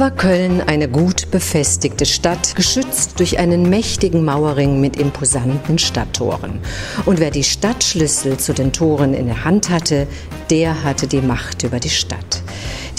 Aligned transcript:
war 0.00 0.10
Köln 0.10 0.62
eine 0.62 0.88
gut 0.88 1.30
befestigte 1.30 2.06
Stadt, 2.06 2.56
geschützt 2.56 3.20
durch 3.20 3.38
einen 3.38 3.68
mächtigen 3.68 4.24
Mauerring 4.24 4.80
mit 4.80 4.96
imposanten 4.96 5.78
Stadttoren. 5.78 6.60
Und 7.04 7.20
wer 7.20 7.30
die 7.30 7.44
Stadtschlüssel 7.44 8.38
zu 8.38 8.54
den 8.54 8.72
Toren 8.72 9.12
in 9.12 9.26
der 9.26 9.44
Hand 9.44 9.68
hatte, 9.68 10.06
der 10.48 10.84
hatte 10.84 11.06
die 11.06 11.20
Macht 11.20 11.64
über 11.64 11.80
die 11.80 11.90
Stadt. 11.90 12.42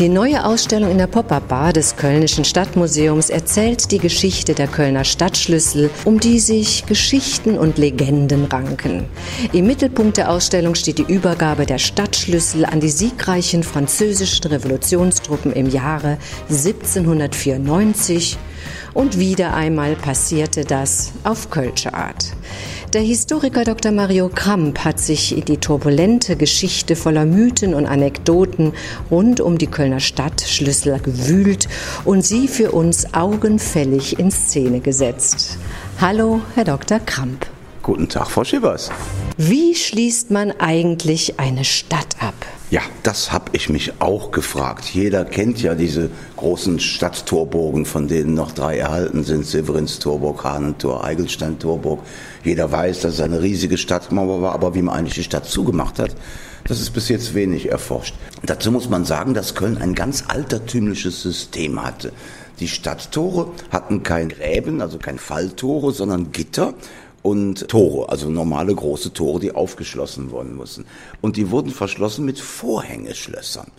Die 0.02 0.09
neue 0.09 0.43
Ausstellung 0.43 0.89
in 0.89 0.97
der 0.97 1.05
Pop-Up-Bar 1.05 1.73
des 1.73 1.95
Kölnischen 1.95 2.43
Stadtmuseums 2.43 3.29
erzählt 3.29 3.91
die 3.91 3.99
Geschichte 3.99 4.55
der 4.55 4.66
Kölner 4.67 5.04
Stadtschlüssel, 5.04 5.91
um 6.05 6.20
die 6.20 6.39
sich 6.39 6.88
Geschichten 6.88 7.55
und 7.55 7.77
Legenden 7.77 8.45
ranken. 8.45 9.05
Im 9.53 9.67
Mittelpunkt 9.67 10.17
der 10.17 10.31
Ausstellung 10.31 10.73
steht 10.73 10.98
die 10.98 11.13
Übergabe 11.13 11.67
der 11.67 11.77
Stadtschlüssel 11.77 12.66
an 12.66 12.79
die 12.79 12.90
siegreichen 12.90 13.62
französischen 13.62 14.48
Revolutionstruppen 14.48 15.53
im 15.53 15.70
Jahre 15.70 16.18
1794 16.49 18.40
und 18.95 19.20
wieder 19.20 19.54
einmal 19.54 19.95
passierte 19.95 20.65
das 20.65 21.12
auf 21.23 21.52
Kölsche 21.52 21.93
Art. 21.93 22.26
Der 22.94 23.02
Historiker 23.02 23.63
Dr. 23.63 23.94
Mario 23.94 24.27
Kramp 24.27 24.80
hat 24.80 24.99
sich 24.99 25.38
in 25.38 25.45
die 25.45 25.59
turbulente 25.59 26.36
Geschichte 26.36 26.98
voller 26.98 27.26
Mythen 27.26 27.73
und 27.73 27.86
Anekdoten 27.86 28.73
rund 29.09 29.40
um 29.40 29.58
die 29.58 29.68
Kölner 29.68 30.02
Stadtschlüssel 30.02 30.99
gewühlt 30.99 31.70
und 32.04 32.26
sie 32.26 32.49
für 32.49 32.73
uns 32.73 33.13
augenfällig 33.13 34.20
in 34.20 34.30
Szene 34.30 34.82
gesetzt. 34.82 35.58
Hallo, 36.02 36.41
Herr 36.55 36.66
Dr. 36.66 36.99
Kramp. 36.99 37.46
Guten 37.82 38.09
Tag, 38.09 38.30
Frau 38.30 38.44
Schibbers. 38.44 38.91
Wie 39.38 39.73
schließt 39.73 40.30
man 40.30 40.52
eigentlich 40.60 41.40
eine 41.40 41.63
Stadt 41.63 42.18
ab? 42.20 42.35
Ja, 42.72 42.80
das 43.04 43.34
habe 43.34 43.52
ich 43.52 43.68
mich 43.68 44.00
auch 44.00 44.32
gefragt. 44.32 44.86
Jeder 44.86 45.26
kennt 45.26 45.62
ja 45.62 45.76
diese 45.76 46.10
großen 46.38 46.80
Stadttorburgen, 46.80 47.86
von 47.86 48.08
denen 48.08 48.34
noch 48.34 48.54
drei 48.54 48.77
erhalten 48.77 49.26
sind. 49.26 49.46
Severinstorburg, 49.46 50.46
Hahnentor, 50.46 51.04
Eigelstein-Torburg. 51.04 51.99
Jeder 52.46 52.72
weiß, 52.72 53.02
dass 53.02 53.16
es 53.16 53.20
eine 53.20 53.42
riesige 53.42 53.77
Stadtmauer 53.77 54.42
war, 54.42 54.54
aber 54.54 54.74
wie 54.74 54.82
man 54.82 54.96
eigentlich 54.96 55.16
die 55.16 55.24
Stadt 55.24 55.48
zugemacht 55.48 55.99
hat, 55.99 56.16
das 56.64 56.80
ist 56.80 56.92
bis 56.92 57.10
jetzt 57.10 57.34
wenig 57.34 57.70
erforscht. 57.70 58.16
Dazu 58.44 58.72
muss 58.72 58.88
man 58.88 59.04
sagen, 59.04 59.34
dass 59.34 59.54
Köln 59.54 59.77
ein 59.77 59.94
ganz 59.94 60.24
altertümliches 60.30 61.22
System 61.22 61.84
hatte. 61.84 62.14
Die 62.62 62.70
Stadttore 62.70 63.48
hatten 63.70 64.03
kein 64.03 64.30
Gräben, 64.30 64.80
also 64.80 64.97
kein 64.97 65.18
Falltore, 65.19 65.92
sondern 65.92 66.31
Gitter 66.31 66.74
und 67.22 67.68
Tore, 67.68 68.09
also 68.09 68.30
normale 68.30 68.74
große 68.74 69.14
Tore, 69.14 69.40
die 69.40 69.53
aufgeschlossen 69.53 70.31
worden 70.31 70.56
müssen. 70.56 70.86
Und 71.22 71.38
die 71.38 71.52
wurden 71.52 71.72
verschlossen 71.72 72.25
mit 72.25 72.40
Vorhängeschlössern. 72.40 73.72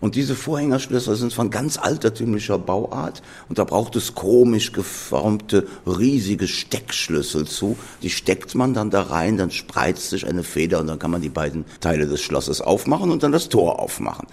Und 0.00 0.16
diese 0.16 0.34
Vorhängerschlösser 0.34 1.16
sind 1.16 1.32
von 1.32 1.50
ganz 1.50 1.78
altertümlicher 1.78 2.58
Bauart 2.58 3.22
und 3.48 3.58
da 3.58 3.64
braucht 3.64 3.96
es 3.96 4.14
komisch 4.14 4.72
geformte, 4.72 5.66
riesige 5.86 6.46
Steckschlüssel 6.46 7.46
zu. 7.46 7.78
Die 8.02 8.10
steckt 8.10 8.54
man 8.54 8.74
dann 8.74 8.90
da 8.90 9.00
rein, 9.00 9.38
dann 9.38 9.50
spreizt 9.50 10.10
sich 10.10 10.26
eine 10.26 10.42
Feder 10.42 10.80
und 10.80 10.88
dann 10.88 10.98
kann 10.98 11.10
man 11.10 11.22
die 11.22 11.30
beiden 11.30 11.64
Teile 11.80 12.06
des 12.06 12.20
Schlosses 12.20 12.60
aufmachen 12.60 13.10
und 13.10 13.22
dann 13.22 13.32
das 13.32 13.48
Tor 13.48 13.78
aufmachen. 13.78 14.26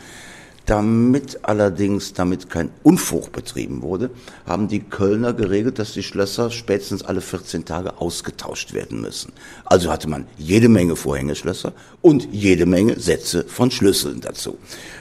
Damit 0.65 1.39
allerdings, 1.43 2.13
damit 2.13 2.49
kein 2.49 2.69
Unfug 2.83 3.31
betrieben 3.31 3.81
wurde, 3.81 4.11
haben 4.45 4.67
die 4.67 4.79
Kölner 4.79 5.33
geregelt, 5.33 5.79
dass 5.79 5.93
die 5.93 6.03
Schlösser 6.03 6.51
spätestens 6.51 7.03
alle 7.03 7.21
14 7.21 7.65
Tage 7.65 7.99
ausgetauscht 7.99 8.73
werden 8.73 9.01
müssen. 9.01 9.33
Also 9.65 9.91
hatte 9.91 10.07
man 10.07 10.27
jede 10.37 10.69
Menge 10.69 10.95
Vorhängeschlösser 10.95 11.73
und 12.01 12.27
jede 12.31 12.65
Menge 12.65 12.99
Sätze 12.99 13.43
von 13.47 13.71
Schlüsseln 13.71 14.21
dazu. 14.21 14.57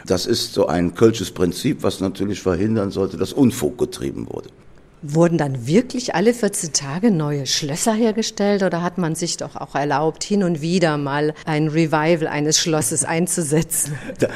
Das 0.06 0.26
ist 0.26 0.54
so 0.54 0.66
ein 0.66 0.94
kölsches 0.94 1.30
Prinzip, 1.30 1.82
was 1.82 2.00
natürlich 2.00 2.40
verhindern 2.40 2.90
sollte, 2.90 3.18
dass 3.18 3.32
Unfug 3.32 3.76
getrieben 3.76 4.28
wurde. 4.30 4.48
Wurden 5.02 5.38
dann 5.38 5.66
wirklich 5.66 6.14
alle 6.14 6.34
14 6.34 6.74
Tage 6.74 7.10
neue 7.10 7.46
Schlösser 7.46 7.94
hergestellt 7.94 8.62
oder 8.62 8.82
hat 8.82 8.98
man 8.98 9.14
sich 9.14 9.38
doch 9.38 9.56
auch 9.56 9.74
erlaubt, 9.74 10.22
hin 10.22 10.42
und 10.42 10.60
wieder 10.60 10.98
mal 10.98 11.32
ein 11.46 11.68
Revival 11.68 12.26
eines 12.26 12.58
Schlosses 12.58 13.04
einzusetzen? 13.04 13.94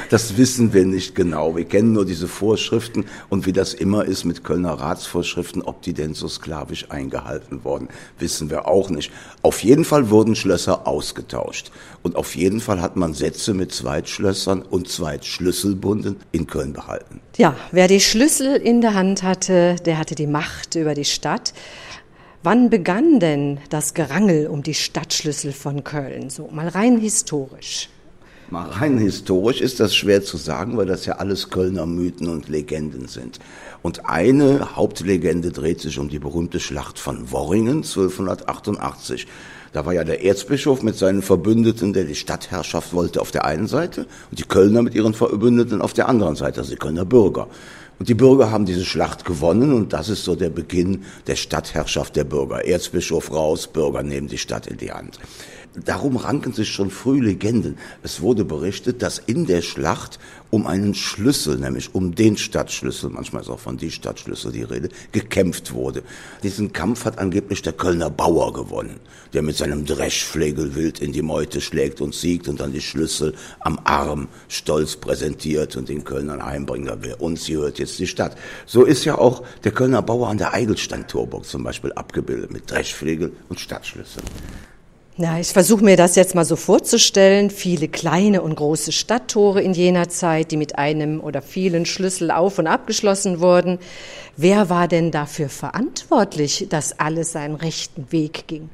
Das 0.09 0.39
wissen 0.39 0.73
wir 0.73 0.87
nicht 0.87 1.15
genau. 1.15 1.55
Wir 1.55 1.67
kennen 1.67 1.93
nur 1.93 2.07
diese 2.07 2.29
Vorschriften 2.29 3.05
und 3.29 3.45
wie 3.45 3.53
das 3.53 3.75
immer 3.75 4.07
ist 4.07 4.25
mit 4.25 4.43
Kölner 4.43 4.73
Ratsvorschriften, 4.73 5.61
ob 5.61 5.83
die 5.83 5.93
denn 5.93 6.15
so 6.15 6.29
sklavisch 6.29 6.91
eingehalten 6.91 7.63
wurden, 7.65 7.89
wissen 8.19 8.49
wir 8.49 8.67
auch 8.67 8.89
nicht. 8.89 9.13
Auf 9.43 9.63
jeden 9.63 9.85
Fall 9.85 10.09
wurden 10.09 10.35
Schlösser 10.35 10.87
ausgetauscht 10.87 11.73
und 12.05 12.17
auf 12.17 12.37
jeden 12.37 12.61
Fall 12.61 12.81
hat 12.83 12.97
man 12.97 13.15
Sätze 13.15 13.55
mit 13.55 13.73
Zweitschlössern 13.73 14.63
und 14.63 14.89
Zweitschlüsselbunden 14.89 16.17
in 16.33 16.47
Köln 16.47 16.75
behalten. 16.75 17.21
Ja, 17.39 17.57
wer 17.73 17.89
die 17.89 18.01
Schlüssel 18.01 18.57
in 18.57 18.83
der 18.83 18.95
Hand 18.95 19.23
hatte, 19.23 19.77
der 19.87 19.99
hatte 19.99 20.15
die 20.15 20.27
Macht 20.27 20.75
über 20.75 20.95
die 20.95 21.07
Stadt. 21.07 21.55
Wann 22.43 22.69
begann 22.69 23.21
denn 23.21 23.59
das 23.71 23.95
Gerangel 23.95 24.49
um 24.49 24.63
die 24.63 24.75
Stadtschlüssel 24.75 25.53
von 25.53 25.83
Köln? 25.83 26.29
So 26.29 26.49
mal 26.53 26.69
rein 26.69 26.99
historisch. 26.99 27.89
Mal 28.51 28.69
rein 28.69 28.99
historisch 28.99 29.63
ist 29.63 29.81
das 29.81 29.97
schwer 29.97 30.23
zu 30.23 30.37
sagen, 30.37 30.77
weil 30.77 30.85
das 30.85 31.07
ja 31.07 31.15
alles 31.15 31.49
Kölner 31.49 31.87
Mythen 31.87 32.29
und 32.29 32.51
Legenden 32.51 33.09
sind. 33.09 33.39
Und 33.81 34.11
eine 34.11 34.77
Hauptlegende 34.77 35.53
dreht 35.53 35.81
sich 35.81 35.99
um 35.99 36.11
die 36.11 36.19
berühmte 36.19 36.61
Schlacht 36.61 36.99
von 36.99 37.31
Worringen 37.33 37.79
1288. 37.79 39.27
Da 39.75 39.85
war 39.85 39.93
ja 39.93 40.05
der 40.05 40.25
Erzbischof 40.25 40.83
mit 40.83 40.97
seinen 40.97 41.21
Verbündeten, 41.21 41.93
der 41.93 42.05
die 42.05 42.15
Stadtherrschaft 42.15 42.95
wollte, 42.95 43.21
auf 43.21 43.33
der 43.33 43.45
einen 43.45 43.67
Seite 43.67 44.07
und 44.31 44.39
die 44.39 44.45
Kölner 44.45 44.83
mit 44.83 44.95
ihren 44.95 45.15
Verbündeten 45.15 45.83
auf 45.83 45.93
der 45.93 46.09
anderen 46.09 46.37
Seite, 46.37 46.61
also 46.61 46.71
die 46.71 46.79
Kölner 46.79 47.05
Bürger. 47.05 47.49
Und 47.99 48.09
die 48.09 48.15
Bürger 48.15 48.53
haben 48.53 48.67
diese 48.67 48.85
Schlacht 48.85 49.25
gewonnen 49.25 49.73
und 49.73 49.93
das 49.93 50.09
ist 50.09 50.23
so 50.23 50.37
der 50.37 50.51
Beginn 50.51 51.03
der 51.27 51.35
Stadtherrschaft 51.35 52.15
der 52.15 52.23
Bürger. 52.23 52.65
Erzbischof 52.65 53.33
raus, 53.33 53.67
Bürger 53.67 54.05
nehmen 54.05 54.29
die 54.29 54.39
Stadt 54.39 54.69
in 54.69 54.77
die 54.77 54.93
Hand. 54.93 55.19
Darum 55.77 56.17
ranken 56.17 56.53
sich 56.53 56.69
schon 56.69 56.89
früh 56.89 57.21
Legenden. 57.21 57.77
Es 58.05 58.21
wurde 58.21 58.45
berichtet, 58.45 59.03
dass 59.03 59.19
in 59.19 59.47
der 59.47 59.61
Schlacht 59.61 60.21
um 60.51 60.69
einen 60.69 60.95
Schlüssel, 60.95 61.59
nämlich 61.59 61.97
um 61.97 62.15
den 62.15 62.37
Stadtschlüssel, 62.37 63.11
manchmal 63.11 63.43
ist 63.43 63.49
auch 63.49 63.59
von 63.59 63.77
die 63.77 63.91
Stadtschlüssel 63.91 64.53
die 64.53 64.63
Rede, 64.63 64.89
gekämpft 65.11 65.73
wurde. 65.73 66.05
Diesen 66.45 66.73
Kampf 66.73 67.05
hat 67.05 67.19
angeblich 67.19 67.61
der 67.63 67.73
Kölner 67.73 68.09
Bauer 68.09 68.53
gewonnen, 68.53 69.01
der 69.33 69.43
mit 69.43 69.57
seinem 69.57 69.85
Dreschflegel 69.85 70.77
wild 70.77 71.01
in 71.01 71.11
die 71.11 71.23
Meute 71.23 71.61
schlägt 71.61 72.01
und 72.01 72.15
siegt 72.15 72.47
und 72.47 72.61
dann 72.61 72.73
die 72.73 72.81
Schlüssel 72.81 73.35
am 73.59 73.81
Arm 73.83 74.29
stolz 74.47 74.95
präsentiert 74.95 75.77
und 75.77 75.89
den 75.89 76.05
Kölnern 76.05 76.45
heimbringt. 76.45 76.89
Wer 77.01 77.21
uns 77.21 77.49
gehört 77.49 77.81
jetzt 77.81 77.99
die 77.99 78.07
Stadt. 78.07 78.37
So 78.65 78.85
ist 78.85 79.05
ja 79.05 79.19
auch 79.19 79.43
der 79.65 79.73
Kölner 79.73 80.03
Bauer 80.03 80.29
an 80.29 80.39
der 80.39 80.55
Eigelstein-Torburg 80.55 81.45
zum 81.45 81.65
Beispiel 81.65 81.93
abgebildet 81.95 82.53
mit 82.53 82.71
Dreschflegel 82.71 83.33
und 83.49 83.59
Stadtschlüssel. 83.59 84.23
Ja, 85.17 85.39
ich 85.39 85.53
versuche 85.53 85.85
mir 85.85 85.97
das 85.97 86.17
jetzt 86.17 86.35
mal 86.35 86.45
so 86.45 86.57
vorzustellen. 86.57 87.49
Viele 87.49 87.87
kleine 87.87 88.43
und 88.43 88.57
große 88.57 88.91
Stadttore 88.91 89.63
in 89.63 89.73
jener 89.73 90.09
Zeit, 90.09 90.51
die 90.51 90.57
mit 90.57 90.77
einem 90.77 91.21
oder 91.21 91.41
vielen 91.41 91.87
Schlüssel 91.87 92.33
auf 92.33 92.59
und 92.59 92.67
abgeschlossen 92.67 93.39
wurden. 93.39 93.79
Wer 94.37 94.71
war 94.71 94.89
denn 94.89 95.13
dafür 95.13 95.49
verantwortlich, 95.49 96.67
dass 96.69 96.99
alles 96.99 97.31
seinen 97.31 97.55
rechten 97.55 98.11
Weg 98.11 98.49
ging? 98.49 98.71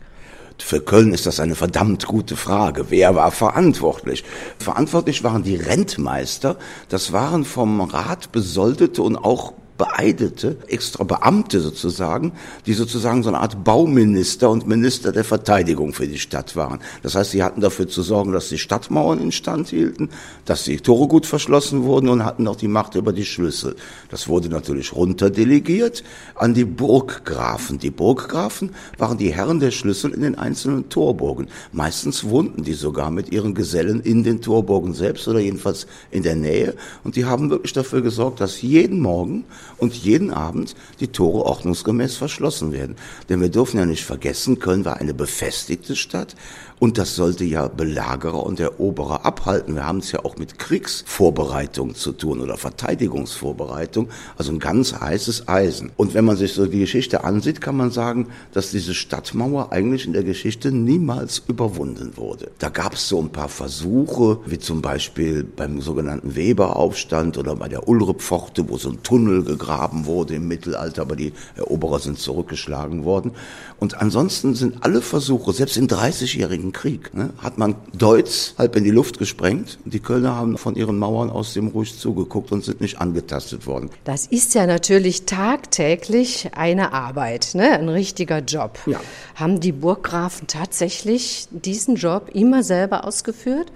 Für 0.59 0.81
Köln 0.81 1.13
ist 1.13 1.27
das 1.27 1.41
eine 1.41 1.57
verdammt 1.57 2.07
gute 2.07 2.37
Frage. 2.37 2.87
Wer 2.89 3.15
war 3.15 3.33
verantwortlich? 3.33 4.25
Verantwortlich 4.59 5.23
waren 5.23 5.43
die 5.43 5.57
Rentmeister. 5.57 6.57
Das 6.89 7.13
waren 7.13 7.45
vom 7.45 7.83
Rat 7.83 8.33
besoldete 8.33 9.03
und 9.03 9.19
auch 9.19 9.53
beeidete, 9.81 10.59
extra 10.69 11.05
Beamte 11.05 11.59
sozusagen, 11.61 12.33
die 12.67 12.75
sozusagen 12.75 13.23
so 13.23 13.31
eine 13.31 13.39
Art 13.39 13.65
Bauminister 13.65 14.51
und 14.51 14.69
Minister 14.69 15.11
der 15.11 15.25
Verteidigung 15.25 15.95
für 15.95 16.07
die 16.07 16.19
Stadt 16.19 16.55
waren. 16.55 16.81
Das 17.03 17.15
heißt, 17.15 17.31
sie 17.31 17.43
hatten 17.43 17.63
dafür 17.63 17.89
zu 17.89 18.03
sorgen, 18.03 18.33
dass 18.33 18.51
die 18.51 18.59
Stadtmauern 18.59 19.19
instand 19.19 19.69
hielten, 19.69 20.11
dass 20.45 20.65
die 20.65 20.77
Tore 20.77 21.09
gut 21.09 21.25
verschlossen 21.25 21.85
wurden 21.85 22.11
und 22.11 22.27
hatten 22.27 22.47
auch 22.47 22.57
die 22.57 22.69
Macht 22.69 22.95
über 22.95 23.15
die 23.15 23.25
Schlüssel. 23.25 23.75
Das 24.11 24.29
wurde 24.29 24.51
natürlich 24.51 24.95
runterdelegiert 24.95 26.05
an 26.35 26.53
die 26.53 26.67
Burggrafen. 26.67 27.79
Die 27.79 27.91
Burggrafen 27.91 28.75
waren 28.99 29.17
die 29.17 29.33
Herren 29.33 29.61
der 29.61 29.71
Schlüssel 29.71 30.13
in 30.13 30.21
den 30.21 30.35
einzelnen 30.35 30.91
Torburgen. 30.91 31.49
Meistens 31.73 32.25
wohnten 32.25 32.65
die 32.65 32.75
sogar 32.75 33.11
mit 33.11 33.33
ihren 33.33 33.55
Gesellen 33.55 34.01
in 34.01 34.25
den 34.25 34.43
Torburgen 34.43 34.93
selbst 34.93 35.27
oder 35.27 35.41
jedenfalls 35.41 35.87
in 36.11 36.23
der 36.23 36.37
Nähe. 36.37 36.75
Und 37.03 37.17
die 37.17 37.25
haben 37.25 37.49
wirklich 37.49 37.73
dafür 37.73 38.03
gesorgt, 38.03 38.43
dass 38.43 38.61
jeden 38.61 39.01
Morgen 39.01 39.47
und 39.79 39.95
jeden 39.95 40.31
Abend 40.33 40.75
die 41.01 41.09
Tore 41.09 41.45
ordnungsgemäß 41.45 42.17
verschlossen 42.17 42.73
werden. 42.73 42.97
Denn 43.29 43.41
wir 43.41 43.49
dürfen 43.49 43.79
ja 43.79 43.87
nicht 43.87 44.05
vergessen, 44.05 44.59
Köln 44.59 44.85
war 44.85 44.99
eine 44.99 45.15
befestigte 45.15 45.97
Stadt 45.97 46.35
und 46.81 46.97
das 46.97 47.15
sollte 47.15 47.45
ja 47.45 47.69
Belagerer 47.69 48.43
und 48.43 48.59
Eroberer 48.59 49.27
abhalten. 49.27 49.75
Wir 49.75 49.87
haben 49.87 49.99
es 49.99 50.13
ja 50.13 50.25
auch 50.25 50.39
mit 50.39 50.59
Kriegsvorbereitung 50.59 51.95
zu 51.95 52.13
tun 52.13 52.41
oder 52.41 52.57
Verteidigungsvorbereitung. 52.57 54.09
Also 54.39 54.51
ein 54.51 54.61
ganz 54.61 54.99
heißes 54.99 55.47
Eisen. 55.47 55.93
Und 55.99 56.15
wenn 56.15 56.25
man 56.25 56.39
sich 56.39 56.55
so 56.55 56.65
die 56.65 56.79
Geschichte 56.79 57.23
ansieht, 57.23 57.61
kann 57.61 57.77
man 57.77 57.91
sagen, 57.91 58.29
dass 58.55 58.71
diese 58.71 58.95
Stadtmauer 58.95 59.73
eigentlich 59.73 60.07
in 60.07 60.15
der 60.15 60.25
Geschichte 60.25 60.73
niemals 60.73 61.43
überwunden 61.47 62.17
wurde. 62.17 62.51
Da 62.59 62.71
gab 62.71 62.95
es 62.95 63.07
so 63.09 63.21
ein 63.21 63.29
paar 63.29 63.51
Versuche, 63.51 64.39
wie 64.47 64.59
zum 64.59 64.81
Beispiel 64.81 65.45
beim 65.45 65.83
sogenannten 65.83 66.35
Weberaufstand 66.35 67.37
oder 67.37 67.57
bei 67.57 67.69
der 67.69 67.89
Ulrepforte, 67.89 68.71
wo 68.71 68.79
so 68.79 68.89
ein 68.89 69.03
Tunnel 69.03 69.45
gegraben 69.45 70.07
wurde 70.07 70.37
im 70.37 70.49
Mittelalter, 70.49 71.03
aber 71.03 71.17
die 71.17 71.35
Eroberer 71.57 71.99
sind 71.99 72.19
zurückgeschlagen 72.19 73.05
worden. 73.05 73.33
Und 73.79 74.01
ansonsten 74.01 74.55
sind 74.55 74.83
alle 74.83 75.03
Versuche, 75.03 75.53
selbst 75.53 75.77
in 75.77 75.87
30-jährigen 75.87 76.70
Kalten 76.71 76.73
Krieg. 76.73 77.15
Ne? 77.15 77.31
Hat 77.39 77.59
man 77.59 77.75
Deutz 77.93 78.55
halb 78.59 78.77
in 78.77 78.85
die 78.85 78.91
Luft 78.91 79.19
gesprengt. 79.19 79.79
Die 79.85 80.01
Kölner 80.01 80.37
haben 80.37 80.59
von 80.59 80.77
ihren 80.77 80.99
Mauern 80.99 81.31
aus 81.31 81.55
dem 81.55 81.69
ruhig 81.69 81.99
zugeguckt 81.99 82.53
und 82.53 82.65
sind 82.65 82.81
nicht 82.81 83.01
angetastet 83.01 83.67
worden. 83.67 83.91
Das 84.05 84.27
ist 84.27 84.55
ja 84.55 84.67
natürlich 84.67 85.27
tagtäglich 85.27 86.51
eine 86.55 86.93
Arbeit, 86.93 87.51
ne? 87.55 87.73
ein 87.73 87.89
richtiger 87.89 88.39
Job. 88.39 88.79
Ja. 88.87 89.01
Haben 89.35 89.61
die 89.61 89.73
Burggrafen 89.73 90.47
tatsächlich 90.47 91.49
diesen 91.51 91.97
Job 91.97 92.31
immer 92.33 92.63
selber 92.63 93.05
ausgeführt? 93.05 93.73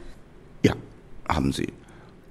Ja, 0.63 0.75
haben 1.29 1.53
sie. 1.53 1.73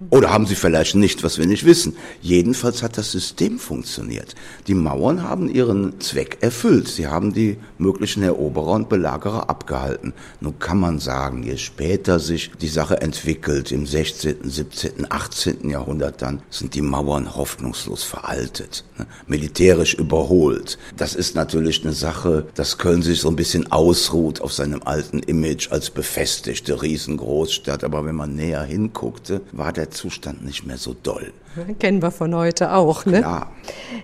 Oder 0.09 0.31
haben 0.31 0.45
sie 0.45 0.55
vielleicht 0.55 0.95
nicht, 0.95 1.23
was 1.23 1.37
wir 1.37 1.45
nicht 1.45 1.65
wissen. 1.65 1.95
Jedenfalls 2.21 2.83
hat 2.83 2.97
das 2.97 3.11
System 3.11 3.59
funktioniert. 3.59 4.35
Die 4.67 4.73
Mauern 4.73 5.23
haben 5.23 5.49
ihren 5.49 5.99
Zweck 5.99 6.37
erfüllt. 6.41 6.87
Sie 6.87 7.07
haben 7.07 7.33
die 7.33 7.57
möglichen 7.77 8.23
Eroberer 8.23 8.71
und 8.71 8.89
Belagerer 8.89 9.49
abgehalten. 9.49 10.13
Nun 10.39 10.59
kann 10.59 10.79
man 10.79 10.99
sagen, 10.99 11.43
je 11.43 11.57
später 11.57 12.19
sich 12.19 12.51
die 12.61 12.67
Sache 12.67 13.01
entwickelt, 13.01 13.71
im 13.71 13.85
16., 13.85 14.37
17., 14.43 15.11
18. 15.11 15.69
Jahrhundert 15.69 16.21
dann, 16.21 16.41
sind 16.49 16.75
die 16.75 16.81
Mauern 16.81 17.35
hoffnungslos 17.35 18.03
veraltet, 18.03 18.83
ne? 18.97 19.05
militärisch 19.27 19.93
überholt. 19.93 20.77
Das 20.97 21.15
ist 21.15 21.35
natürlich 21.35 21.83
eine 21.83 21.93
Sache, 21.93 22.47
dass 22.55 22.77
Köln 22.77 23.01
sich 23.01 23.19
so 23.21 23.29
ein 23.29 23.35
bisschen 23.35 23.71
ausruht 23.71 24.41
auf 24.41 24.53
seinem 24.53 24.81
alten 24.83 25.19
Image 25.19 25.71
als 25.71 25.89
befestigte 25.89 26.81
Riesengroßstadt. 26.81 27.83
Aber 27.83 28.05
wenn 28.05 28.15
man 28.15 28.35
näher 28.35 28.63
hinguckte, 28.63 29.41
war 29.51 29.71
der 29.73 29.89
Zustand 29.93 30.43
nicht 30.43 30.65
mehr 30.65 30.77
so 30.77 30.93
doll. 30.93 31.31
Kennen 31.79 32.01
wir 32.01 32.11
von 32.11 32.35
heute 32.35 32.73
auch, 32.73 33.05
ne? 33.05 33.21
Ja. 33.21 33.51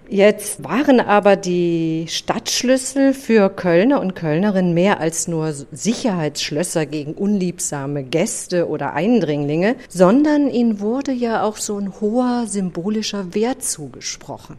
Jetzt 0.07 0.63
waren 0.63 1.00
aber 1.00 1.36
die 1.36 2.06
Stadtschlüssel 2.07 3.13
für 3.13 3.50
Kölner 3.50 4.00
und 4.00 4.15
Kölnerinnen 4.15 4.74
mehr 4.74 5.00
als 5.00 5.27
nur 5.27 5.53
Sicherheitsschlösser 5.71 6.86
gegen 6.86 7.13
unliebsame 7.13 8.03
Gäste 8.03 8.68
oder 8.68 8.94
Eindringlinge, 8.94 9.75
sondern 9.89 10.50
ihnen 10.50 10.80
wurde 10.80 11.12
ja 11.12 11.44
auch 11.44 11.57
so 11.57 11.77
ein 11.77 12.00
hoher 12.00 12.45
symbolischer 12.47 13.33
Wert 13.33 13.63
zugesprochen. 13.63 14.57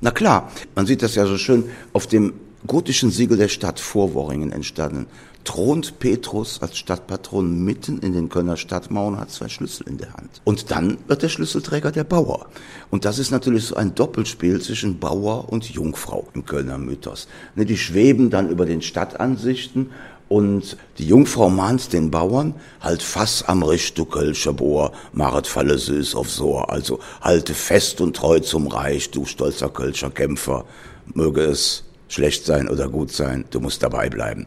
Na 0.00 0.10
klar, 0.10 0.50
man 0.74 0.86
sieht 0.86 1.02
das 1.02 1.14
ja 1.14 1.26
so 1.26 1.38
schön 1.38 1.64
auf 1.92 2.06
dem 2.06 2.34
gotischen 2.66 3.10
Siegel 3.10 3.36
der 3.36 3.48
Stadt 3.48 3.80
Vorworringen 3.80 4.52
entstanden 4.52 5.06
thront 5.48 5.98
Petrus 5.98 6.60
als 6.60 6.76
Stadtpatron 6.76 7.64
mitten 7.64 8.00
in 8.00 8.12
den 8.12 8.28
Kölner 8.28 8.58
Stadtmauern, 8.58 9.18
hat 9.18 9.30
zwei 9.30 9.48
Schlüssel 9.48 9.88
in 9.88 9.96
der 9.96 10.12
Hand. 10.12 10.42
Und 10.44 10.70
dann 10.70 10.98
wird 11.06 11.22
der 11.22 11.30
Schlüsselträger 11.30 11.90
der 11.90 12.04
Bauer. 12.04 12.48
Und 12.90 13.06
das 13.06 13.18
ist 13.18 13.30
natürlich 13.30 13.64
so 13.64 13.74
ein 13.74 13.94
Doppelspiel 13.94 14.60
zwischen 14.60 14.98
Bauer 14.98 15.50
und 15.50 15.70
Jungfrau 15.70 16.28
im 16.34 16.44
Kölner 16.44 16.76
Mythos. 16.76 17.28
Ne, 17.56 17.64
die 17.64 17.78
schweben 17.78 18.28
dann 18.28 18.50
über 18.50 18.66
den 18.66 18.82
Stadtansichten 18.82 19.88
und 20.28 20.76
die 20.98 21.06
Jungfrau 21.06 21.48
mahnt 21.48 21.94
den 21.94 22.10
Bauern, 22.10 22.54
halt 22.82 23.02
fass 23.02 23.42
am 23.42 23.62
Richt, 23.62 23.96
du 23.96 24.04
Kölscher 24.04 24.52
Bohr, 24.52 24.92
machet 25.14 25.46
falle 25.46 25.78
süß 25.78 26.14
auf 26.14 26.30
Sohr, 26.30 26.70
also 26.70 27.00
halte 27.22 27.54
fest 27.54 28.02
und 28.02 28.14
treu 28.14 28.38
zum 28.40 28.66
Reich, 28.66 29.10
du 29.10 29.24
stolzer 29.24 29.70
Kölscher 29.70 30.10
Kämpfer, 30.10 30.66
möge 31.14 31.40
es 31.40 31.84
schlecht 32.08 32.44
sein 32.44 32.68
oder 32.68 32.90
gut 32.90 33.12
sein, 33.12 33.46
du 33.50 33.60
musst 33.60 33.82
dabei 33.82 34.10
bleiben. 34.10 34.44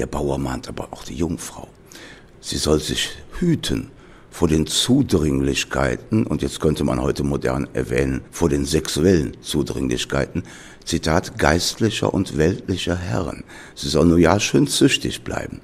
Der 0.00 0.06
Bauer 0.06 0.38
mahnt 0.38 0.66
aber 0.66 0.94
auch 0.94 1.04
die 1.04 1.14
Jungfrau. 1.14 1.68
Sie 2.40 2.56
soll 2.56 2.80
sich 2.80 3.10
hüten 3.38 3.90
vor 4.30 4.48
den 4.48 4.66
Zudringlichkeiten, 4.66 6.26
und 6.26 6.40
jetzt 6.40 6.58
könnte 6.58 6.84
man 6.84 7.02
heute 7.02 7.22
modern 7.22 7.68
erwähnen, 7.74 8.22
vor 8.30 8.48
den 8.48 8.64
sexuellen 8.64 9.36
Zudringlichkeiten, 9.42 10.44
Zitat, 10.86 11.38
geistlicher 11.38 12.14
und 12.14 12.38
weltlicher 12.38 12.96
Herren. 12.96 13.44
Sie 13.74 13.90
soll 13.90 14.06
nur 14.06 14.16
ja 14.16 14.40
schön 14.40 14.66
züchtig 14.66 15.22
bleiben. 15.22 15.60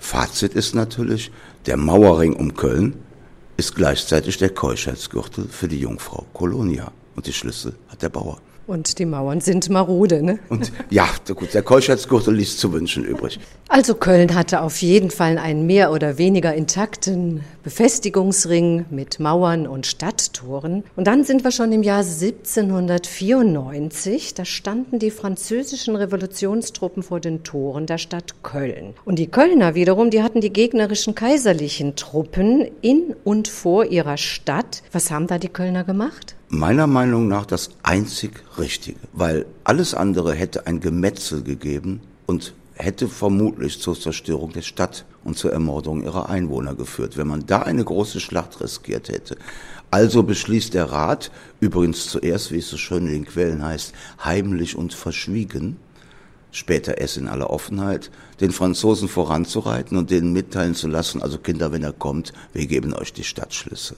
Fazit 0.00 0.54
ist 0.54 0.74
natürlich, 0.74 1.30
der 1.66 1.76
Mauerring 1.76 2.32
um 2.32 2.54
Köln 2.54 2.96
ist 3.56 3.76
gleichzeitig 3.76 4.38
der 4.38 4.50
Keuschheitsgürtel 4.50 5.46
für 5.48 5.68
die 5.68 5.78
Jungfrau 5.78 6.26
Kolonia. 6.32 6.90
Und 7.14 7.28
die 7.28 7.32
Schlüssel 7.32 7.76
hat 7.86 8.02
der 8.02 8.08
Bauer. 8.08 8.40
Und 8.68 8.98
die 8.98 9.06
Mauern 9.06 9.40
sind 9.40 9.70
marode, 9.70 10.22
ne? 10.22 10.38
Und 10.50 10.70
ja, 10.90 11.08
gut, 11.34 11.54
der 11.54 11.62
Keuschheitsgürtel 11.62 12.34
ließ 12.34 12.58
zu 12.58 12.74
wünschen 12.74 13.02
übrig. 13.02 13.40
Also 13.68 13.94
Köln 13.94 14.34
hatte 14.34 14.60
auf 14.60 14.82
jeden 14.82 15.10
Fall 15.10 15.38
einen 15.38 15.64
mehr 15.64 15.90
oder 15.90 16.18
weniger 16.18 16.52
intakten 16.52 17.40
Befestigungsring 17.62 18.84
mit 18.90 19.20
Mauern 19.20 19.66
und 19.66 19.86
Stadttoren. 19.86 20.84
Und 20.96 21.06
dann 21.06 21.24
sind 21.24 21.44
wir 21.44 21.50
schon 21.50 21.72
im 21.72 21.82
Jahr 21.82 22.00
1794. 22.00 24.34
Da 24.34 24.44
standen 24.44 24.98
die 24.98 25.10
französischen 25.10 25.96
Revolutionstruppen 25.96 27.02
vor 27.02 27.20
den 27.20 27.44
Toren 27.44 27.86
der 27.86 27.96
Stadt 27.96 28.42
Köln. 28.42 28.92
Und 29.06 29.18
die 29.18 29.28
Kölner 29.28 29.76
wiederum, 29.76 30.10
die 30.10 30.22
hatten 30.22 30.42
die 30.42 30.52
gegnerischen 30.52 31.14
kaiserlichen 31.14 31.96
Truppen 31.96 32.68
in 32.82 33.16
und 33.24 33.48
vor 33.48 33.86
ihrer 33.86 34.18
Stadt. 34.18 34.82
Was 34.92 35.10
haben 35.10 35.26
da 35.26 35.38
die 35.38 35.48
Kölner 35.48 35.84
gemacht? 35.84 36.34
Meiner 36.48 36.86
Meinung 36.86 37.28
nach 37.28 37.46
das 37.46 37.70
einzig 37.82 38.42
Richtige, 38.58 39.00
weil 39.12 39.46
alles 39.64 39.94
andere 39.94 40.34
hätte 40.34 40.66
ein 40.66 40.80
Gemetzel 40.80 41.42
gegeben 41.42 42.00
und 42.26 42.54
hätte 42.74 43.08
vermutlich 43.08 43.80
zur 43.80 43.98
Zerstörung 43.98 44.52
der 44.52 44.62
Stadt 44.62 45.04
und 45.24 45.36
zur 45.36 45.52
Ermordung 45.52 46.02
ihrer 46.02 46.28
Einwohner 46.28 46.74
geführt, 46.74 47.16
wenn 47.16 47.26
man 47.26 47.46
da 47.46 47.62
eine 47.62 47.84
große 47.84 48.20
Schlacht 48.20 48.60
riskiert 48.60 49.08
hätte. 49.08 49.36
Also 49.90 50.22
beschließt 50.22 50.74
der 50.74 50.92
Rat, 50.92 51.30
übrigens 51.60 52.06
zuerst, 52.06 52.52
wie 52.52 52.58
es 52.58 52.68
so 52.68 52.76
schön 52.76 53.06
in 53.06 53.12
den 53.12 53.26
Quellen 53.26 53.64
heißt, 53.64 53.94
heimlich 54.24 54.76
und 54.76 54.94
verschwiegen, 54.94 55.76
später 56.50 57.00
es 57.00 57.16
in 57.16 57.28
aller 57.28 57.50
Offenheit, 57.50 58.10
den 58.40 58.52
Franzosen 58.52 59.08
voranzureiten 59.08 59.96
und 59.96 60.10
denen 60.10 60.32
mitteilen 60.32 60.74
zu 60.74 60.88
lassen, 60.88 61.22
also 61.22 61.38
Kinder, 61.38 61.72
wenn 61.72 61.82
er 61.82 61.92
kommt, 61.92 62.32
wir 62.52 62.66
geben 62.66 62.94
euch 62.94 63.12
die 63.12 63.24
Stadtschlüssel. 63.24 63.96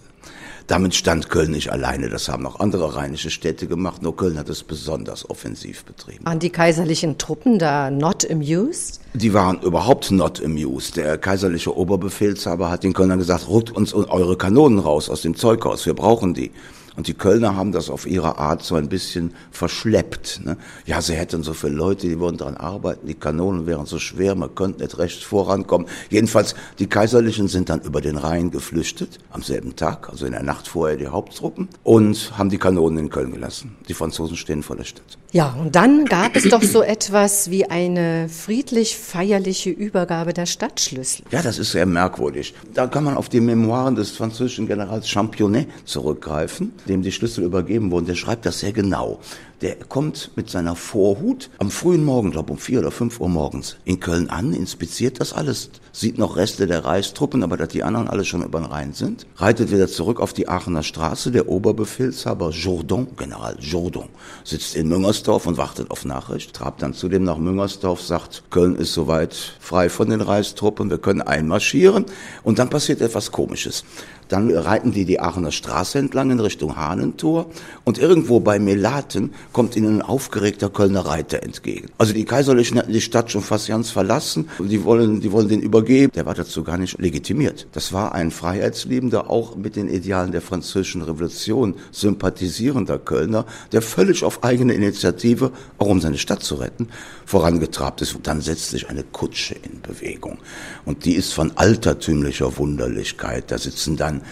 Damit 0.67 0.95
stand 0.95 1.31
Köln 1.31 1.51
nicht 1.51 1.73
alleine, 1.73 2.09
das 2.09 2.29
haben 2.29 2.47
auch 2.47 2.61
andere 2.61 2.95
rheinische 2.95 3.31
Städte 3.31 3.67
gemacht, 3.67 4.03
nur 4.03 4.17
Köln 4.17 4.39
hat 4.39 4.49
es 4.49 4.63
besonders 4.63 5.29
offensiv 5.29 5.85
betrieben. 5.85 6.25
Waren 6.25 6.39
die 6.39 6.51
kaiserlichen 6.51 7.19
Truppen 7.19 7.59
da 7.59 7.91
not 7.91 8.31
amused? 8.31 9.01
Die 9.15 9.35
waren 9.35 9.61
überhaupt 9.63 10.13
not 10.13 10.41
amused. 10.45 10.97
Der 10.97 11.19
kaiserliche 11.19 11.77
Oberbefehlshaber 11.77 12.71
hat 12.71 12.85
den 12.85 12.93
Kölnern 12.93 13.19
gesagt, 13.19 13.49
rückt 13.49 13.73
uns 13.73 13.93
eure 13.93 14.37
Kanonen 14.37 14.79
raus 14.79 15.11
aus 15.11 15.23
dem 15.23 15.35
Zeughaus, 15.35 15.87
wir 15.87 15.95
brauchen 15.95 16.35
die. 16.35 16.53
Und 16.97 17.07
die 17.07 17.15
Kölner 17.15 17.57
haben 17.57 17.73
das 17.73 17.89
auf 17.89 18.07
ihre 18.07 18.39
Art 18.39 18.63
so 18.63 18.75
ein 18.75 18.89
bisschen 18.89 19.35
verschleppt. 19.51 20.41
Ne? 20.45 20.57
Ja, 20.87 21.01
sie 21.01 21.15
hätten 21.15 21.43
so 21.43 21.55
viele 21.55 21.75
Leute, 21.75 22.09
die 22.09 22.19
würden 22.19 22.37
daran 22.37 22.57
arbeiten, 22.57 23.07
die 23.07 23.15
Kanonen 23.15 23.67
wären 23.67 23.87
so 23.87 23.99
schwer, 23.99 24.35
man 24.35 24.55
könnte 24.55 24.83
nicht 24.83 24.99
recht 24.99 25.23
vorankommen. 25.23 25.87
Jedenfalls, 26.11 26.55
die 26.79 26.89
Kaiserlichen 26.89 27.49
sind 27.49 27.69
dann 27.69 27.81
über 27.81 28.01
den 28.01 28.17
Rhein 28.17 28.51
geflüchtet, 28.51 29.19
am 29.31 29.43
selben 29.43 29.77
Tag, 29.77 30.09
also 30.09 30.27
in 30.27 30.33
der 30.33 30.43
Nacht 30.43 30.69
vorher 30.69 30.97
die 30.97 31.09
Haupttruppen, 31.09 31.69
und 31.85 32.37
haben 32.37 32.51
die 32.51 32.59
Kanonen 32.59 32.99
in 32.99 33.11
Köln 33.11 33.33
gelassen. 33.33 33.77
Die 33.89 33.95
Franzosen 33.95 34.37
stehen 34.37 34.63
vor 34.63 34.77
der 34.77 34.85
Stadt. 34.85 35.19
Ja, 35.33 35.57
und 35.61 35.77
dann 35.77 36.07
gab 36.07 36.35
es 36.35 36.49
doch 36.49 36.63
so 36.63 36.83
etwas 36.83 37.51
wie 37.51 37.65
eine 37.65 38.29
friedlich 38.29 38.97
feierliche 38.97 39.71
Übergabe 39.71 40.33
der 40.33 40.47
Stadtschlüssel. 40.47 41.25
Ja, 41.31 41.41
das 41.41 41.59
ist 41.59 41.71
sehr 41.71 41.87
merkwürdig. 41.87 42.55
Da 42.75 42.89
kann 42.89 43.05
man 43.05 43.17
auf 43.17 43.29
die 43.29 43.41
Memoiren 43.41 43.95
des 43.95 44.11
französischen 44.11 44.67
Generals 44.67 45.09
Championnet 45.09 45.69
zurückgreifen 45.85 46.73
dem 46.89 47.03
die 47.03 47.13
Schlüssel 47.13 47.45
übergeben 47.45 47.91
wurden, 47.91 48.07
der 48.07 48.15
schreibt 48.15 48.47
das 48.47 48.61
sehr 48.61 48.73
genau. 48.73 49.21
Der 49.61 49.77
kommt 49.77 50.31
mit 50.37 50.49
seiner 50.49 50.75
Vorhut 50.75 51.51
am 51.59 51.71
frühen 51.71 52.03
Morgen, 52.03 52.31
glaube 52.31 52.51
um 52.51 52.57
vier 52.57 52.79
oder 52.79 52.91
fünf 52.91 53.21
Uhr 53.21 53.29
morgens, 53.29 53.77
in 53.85 54.01
Köln 54.01 54.31
an, 54.31 54.55
inspiziert 54.55 55.21
das 55.21 55.35
alles, 55.35 55.69
sieht 55.93 56.17
noch 56.17 56.37
Reste 56.37 56.67
der 56.67 56.87
Reichstruppen, 56.87 57.43
aber 57.43 57.59
dass 57.59 57.69
die 57.69 57.83
anderen 57.83 58.09
alle 58.09 58.25
schon 58.25 58.43
über 58.43 58.59
den 58.59 58.65
Rhein 58.65 58.95
sind, 58.95 59.27
reitet 59.37 59.71
wieder 59.71 59.87
zurück 59.87 60.19
auf 60.19 60.33
die 60.33 60.49
Aachener 60.49 60.83
Straße. 60.83 61.31
Der 61.31 61.47
Oberbefehlshaber 61.47 62.51
Jourdan, 62.53 63.09
General 63.19 63.55
Jourdan, 63.61 64.09
sitzt 64.45 64.77
in 64.77 64.89
Müngersdorf 64.89 65.47
und 65.47 65.59
wartet 65.59 65.91
auf 65.91 66.07
Nachricht, 66.07 66.55
trabt 66.55 66.81
dann 66.81 66.95
zudem 66.95 67.25
nach 67.25 67.37
Müngersdorf, 67.37 68.01
sagt, 68.01 68.45
Köln 68.49 68.77
ist 68.77 68.95
soweit 68.95 69.35
frei 69.61 69.91
von 69.91 70.09
den 70.09 70.23
Reichstruppen, 70.23 70.89
wir 70.89 70.99
können 70.99 71.21
einmarschieren. 71.21 72.07
Und 72.45 72.59
dann 72.59 72.71
passiert 72.71 73.03
etwas 73.03 73.31
Komisches. 73.31 73.85
Dann 74.31 74.49
reiten 74.49 74.93
die 74.93 75.05
die 75.05 75.19
Aachener 75.19 75.51
Straße 75.51 75.99
entlang 75.99 76.31
in 76.31 76.39
Richtung 76.39 76.77
Hahnentor 76.77 77.47
und 77.83 77.99
irgendwo 77.99 78.39
bei 78.39 78.61
Melaten 78.61 79.35
kommt 79.53 79.77
ihnen 79.77 79.99
ein 79.99 80.03
aufgeregter 80.03 80.71
Kölner 80.71 81.01
Reiter 81.01 81.43
entgegen. 81.43 81.89
Also 81.99 82.13
die 82.13 82.25
Kaiserlichen 82.25 82.79
hatten 82.79 82.93
die 82.93 83.01
Stadt 83.01 83.31
schon 83.31 83.43
fast 83.43 83.69
ganz 83.69 83.91
verlassen. 83.91 84.49
Die 84.59 84.85
wollen, 84.85 85.21
die 85.21 85.33
wollen 85.33 85.49
den 85.49 85.61
übergeben. 85.61 86.13
Der 86.15 86.27
war 86.27 86.35
dazu 86.35 86.63
gar 86.63 86.79
nicht 86.79 86.99
legitimiert. 86.99 87.67
Das 87.73 87.93
war 87.93 88.15
ein 88.15 88.31
freiheitsliebender, 88.31 89.31
auch 89.31 89.57
mit 89.57 89.77
den 89.77 89.89
Idealen 89.89 90.33
der 90.33 90.43
französischen 90.43 91.03
Revolution 91.03 91.75
sympathisierender 91.91 92.99
Kölner, 92.99 93.47
der 93.73 93.83
völlig 93.83 94.25
auf 94.25 94.45
eigene 94.45 94.75
Initiative, 94.75 95.53
auch 95.79 95.89
um 95.89 96.01
seine 96.01 96.19
Stadt 96.19 96.43
zu 96.43 96.57
retten, 96.57 96.89
vorangetrabt 97.27 98.03
ist. 98.03 98.15
Und 98.15 98.27
dann 98.27 98.41
setzt 98.41 98.71
sich 98.71 98.89
eine 98.89 99.03
Kutsche 99.03 99.55
in 99.55 99.81
Bewegung. 99.81 100.39
Und 100.85 101.05
die 101.05 101.15
ist 101.15 101.33
von 101.33 101.53
altertümlicher 101.57 102.57
Wunderlichkeit. 102.57 103.51
Da 103.51 103.59
sitzen 103.59 103.97
dann 103.97 104.23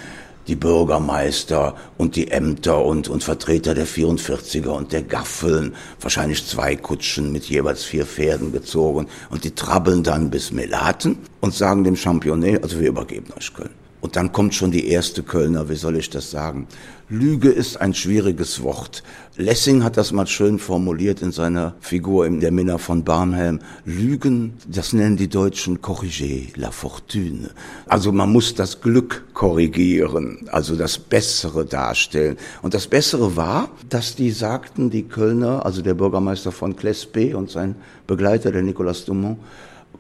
die 0.49 0.57
Bürgermeister 0.57 1.77
und 1.99 2.17
die 2.17 2.31
Ämter 2.31 2.85
und, 2.85 3.09
und 3.09 3.23
Vertreter 3.23 3.75
der 3.75 3.87
44er 3.87 4.69
und 4.69 4.93
der 4.93 5.03
Gaffeln, 5.03 5.75
wahrscheinlich 6.01 6.47
zwei 6.47 6.75
Kutschen 6.75 7.31
mit 7.31 7.45
jeweils 7.45 7.85
vier 7.85 8.07
Pferden 8.07 8.51
gezogen 8.51 9.07
und 9.31 9.45
die 9.45 9.55
trabbeln 9.55 10.03
dann 10.03 10.31
bis 10.31 10.51
Melaten 10.51 11.19
und 11.41 11.55
sagen 11.55 11.85
dem 11.85 11.97
Championnet, 11.97 12.63
also 12.63 12.81
wir 12.81 12.89
übergeben 12.89 13.33
euch 13.37 13.53
Köln. 13.55 13.88
Und 14.01 14.15
dann 14.15 14.31
kommt 14.33 14.55
schon 14.55 14.71
die 14.71 14.89
erste 14.89 15.23
Kölner, 15.23 15.69
wie 15.69 15.75
soll 15.75 15.97
ich 15.97 16.09
das 16.09 16.31
sagen? 16.31 16.69
Lüge 17.11 17.49
ist 17.49 17.81
ein 17.81 17.95
schwieriges 17.95 18.63
Wort. 18.63 19.03
Lessing 19.37 19.83
hat 19.83 19.97
das 19.97 20.13
mal 20.13 20.27
schön 20.27 20.59
formuliert 20.59 21.23
in 21.23 21.33
seiner 21.33 21.75
Figur 21.81 22.27
in 22.27 22.39
der 22.39 22.53
Minna 22.53 22.79
von 22.79 23.03
Barnhelm. 23.03 23.61
Lügen, 23.87 24.53
das 24.69 24.93
nennen 24.93 25.17
die 25.17 25.29
Deutschen 25.29 25.81
corriger, 25.81 26.53
la 26.57 26.71
fortune. 26.71 27.51
Also 27.87 28.13
man 28.13 28.31
muss 28.31 28.55
das 28.55 28.81
Glück 28.81 29.25
korrigieren, 29.33 30.49
also 30.53 30.77
das 30.77 30.99
Bessere 30.99 31.65
darstellen. 31.65 32.37
Und 32.63 32.75
das 32.75 32.87
Bessere 32.87 33.37
war, 33.37 33.71
dass 33.89 34.15
die 34.15 34.31
sagten, 34.31 34.91
die 34.91 35.05
Kölner, 35.05 35.65
also 35.65 35.83
der 35.83 35.95
Bürgermeister 35.95 36.53
von 36.53 36.77
Clespé 36.77 37.35
und 37.35 37.51
sein 37.51 37.75
Begleiter, 38.07 38.53
der 38.53 38.63
Nicolas 38.63 39.07
Dumont, 39.07 39.39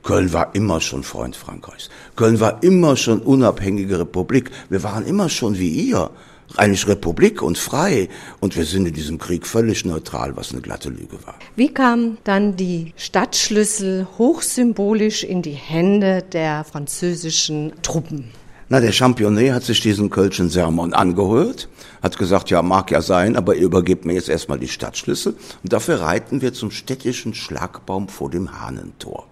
Köln 0.02 0.33
war 0.33 0.55
immer 0.55 0.81
schon 0.81 1.02
Freund 1.02 1.37
Frankreichs. 1.37 1.90
Köln 2.17 2.40
war 2.40 2.62
immer 2.62 2.97
schon 2.97 3.21
unabhängige 3.21 3.99
Republik. 4.00 4.50
Wir 4.71 4.83
waren 4.83 5.05
immer 5.07 5.28
schon 5.28 5.59
wie 5.59 5.69
ihr. 5.69 6.11
Eigentlich 6.57 6.88
Republik 6.88 7.43
und 7.43 7.59
frei. 7.59 8.09
Und 8.40 8.57
wir 8.57 8.64
sind 8.64 8.87
in 8.87 8.95
diesem 8.95 9.19
Krieg 9.19 9.47
völlig 9.47 9.85
neutral, 9.85 10.35
was 10.37 10.52
eine 10.52 10.62
glatte 10.62 10.88
Lüge 10.88 11.19
war. 11.26 11.35
Wie 11.57 11.69
kamen 11.69 12.17
dann 12.25 12.57
die 12.57 12.95
Stadtschlüssel 12.97 14.07
hochsymbolisch 14.17 15.25
in 15.25 15.43
die 15.43 15.52
Hände 15.52 16.23
der 16.23 16.64
französischen 16.64 17.73
Truppen? 17.83 18.31
Na, 18.71 18.81
der 18.81 18.93
Championnet 18.93 19.52
hat 19.52 19.64
sich 19.64 19.81
diesen 19.81 20.11
Kölschen 20.11 20.50
Sermon 20.50 20.93
angehört, 20.93 21.69
hat 22.02 22.19
gesagt, 22.19 22.50
ja, 22.50 22.61
mag 22.61 22.90
ja 22.90 23.00
sein, 23.00 23.35
aber 23.37 23.55
ihr 23.55 23.62
übergebt 23.62 24.05
mir 24.05 24.12
jetzt 24.12 24.28
erstmal 24.28 24.59
die 24.59 24.69
Stadtschlüssel. 24.69 25.37
Und 25.62 25.73
dafür 25.73 26.00
reiten 26.00 26.43
wir 26.43 26.52
zum 26.52 26.71
städtischen 26.71 27.35
Schlagbaum 27.35 28.09
vor 28.09 28.31
dem 28.31 28.61
Hahnentor 28.61 29.26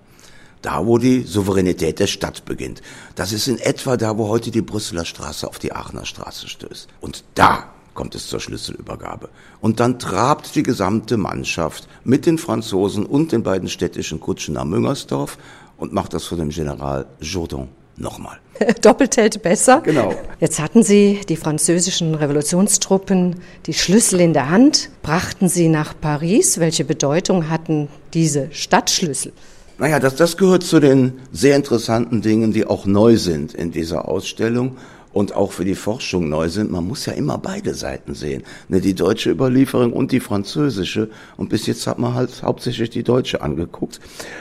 da 0.67 0.85
wo 0.85 0.99
die 0.99 1.23
Souveränität 1.23 2.01
der 2.01 2.09
Stadt 2.09 2.45
beginnt. 2.45 2.83
Das 3.15 3.33
ist 3.33 3.47
in 3.47 3.59
etwa 3.59 3.97
da, 3.97 4.19
wo 4.19 4.27
heute 4.27 4.51
die 4.51 4.63
Brüsseler 4.63 5.05
Straße 5.05 5.47
auf 5.47 5.61
die 5.61 5.73
Aachener 5.73 6.05
Straße 6.05 6.49
stößt. 6.49 6.89
Und 7.01 7.23
da 7.37 7.71
kommt 7.95 8.17
es 8.17 8.27
zur 8.27 8.41
Schlüsselübergabe. 8.41 9.29
Und 9.61 9.79
dann 9.79 10.01
trabt 10.01 10.57
die 10.57 10.65
gesamte 10.65 11.17
Mannschaft 11.17 11.87
mit 12.03 12.27
den 12.27 12.37
Franzosen 12.37 13.07
und 13.07 13.31
den 13.31 13.45
beiden 13.45 13.69
städtischen 13.69 14.19
Kutschen 14.19 14.55
nach 14.55 14.65
Müngersdorf 14.65 15.39
und 15.77 15.93
macht 15.93 16.15
das 16.15 16.25
vor 16.25 16.37
dem 16.37 16.49
General 16.49 17.07
Jourdan 17.21 17.69
nochmal. 17.97 18.39
Doppelt 18.83 19.17
hält 19.17 19.43
besser. 19.43 19.83
Genau. 19.83 20.15
Jetzt 20.41 20.59
hatten 20.59 20.83
Sie 20.83 21.21
die 21.29 21.37
französischen 21.37 22.17
Revolutionstruppen 22.17 23.41
die 23.67 23.75
Schlüssel 23.75 24.21
in 24.21 24.33
der 24.33 24.51
Hand, 24.51 24.91
brachten 25.03 25.49
sie 25.49 25.69
nach 25.69 25.95
Paris. 25.99 26.59
Welche 26.59 26.85
Bedeutung 26.85 27.49
hatten 27.51 27.89
diese 28.13 28.49
Stadtschlüssel? 28.51 29.33
Naja, 29.79 30.01
das, 30.01 30.17
das 30.17 30.39
gehört 30.39 30.63
zu 30.63 30.81
den 30.81 31.21
sehr 31.33 31.55
interessanten 31.55 32.23
Dingen, 32.23 32.53
die 32.53 32.65
auch 32.65 32.87
neu 32.87 33.19
sind 33.19 33.53
in 33.53 33.73
dieser 33.73 34.09
Ausstellung 34.09 34.77
und 35.13 35.35
auch 35.35 35.53
für 35.53 35.67
die 35.67 35.75
Forschung 35.75 36.31
neu 36.31 36.49
sind. 36.49 36.71
Man 36.71 36.87
muss 36.87 37.05
ja 37.05 37.13
immer 37.13 37.37
beide 37.37 37.75
Seiten 37.75 38.15
sehen. 38.15 38.43
Ne, 38.69 38.81
die 38.81 38.95
deutsche 38.95 39.31
Überlieferung 39.31 39.93
und 39.93 40.13
die 40.13 40.21
französische. 40.21 41.11
Und 41.37 41.51
bis 41.51 41.67
jetzt 41.67 41.87
hat 41.87 41.99
man 41.99 42.15
halt 42.15 42.43
hauptsächlich 42.43 42.89
die 42.89 43.03
deutsche 43.03 43.43
angeguckt. 43.43 44.01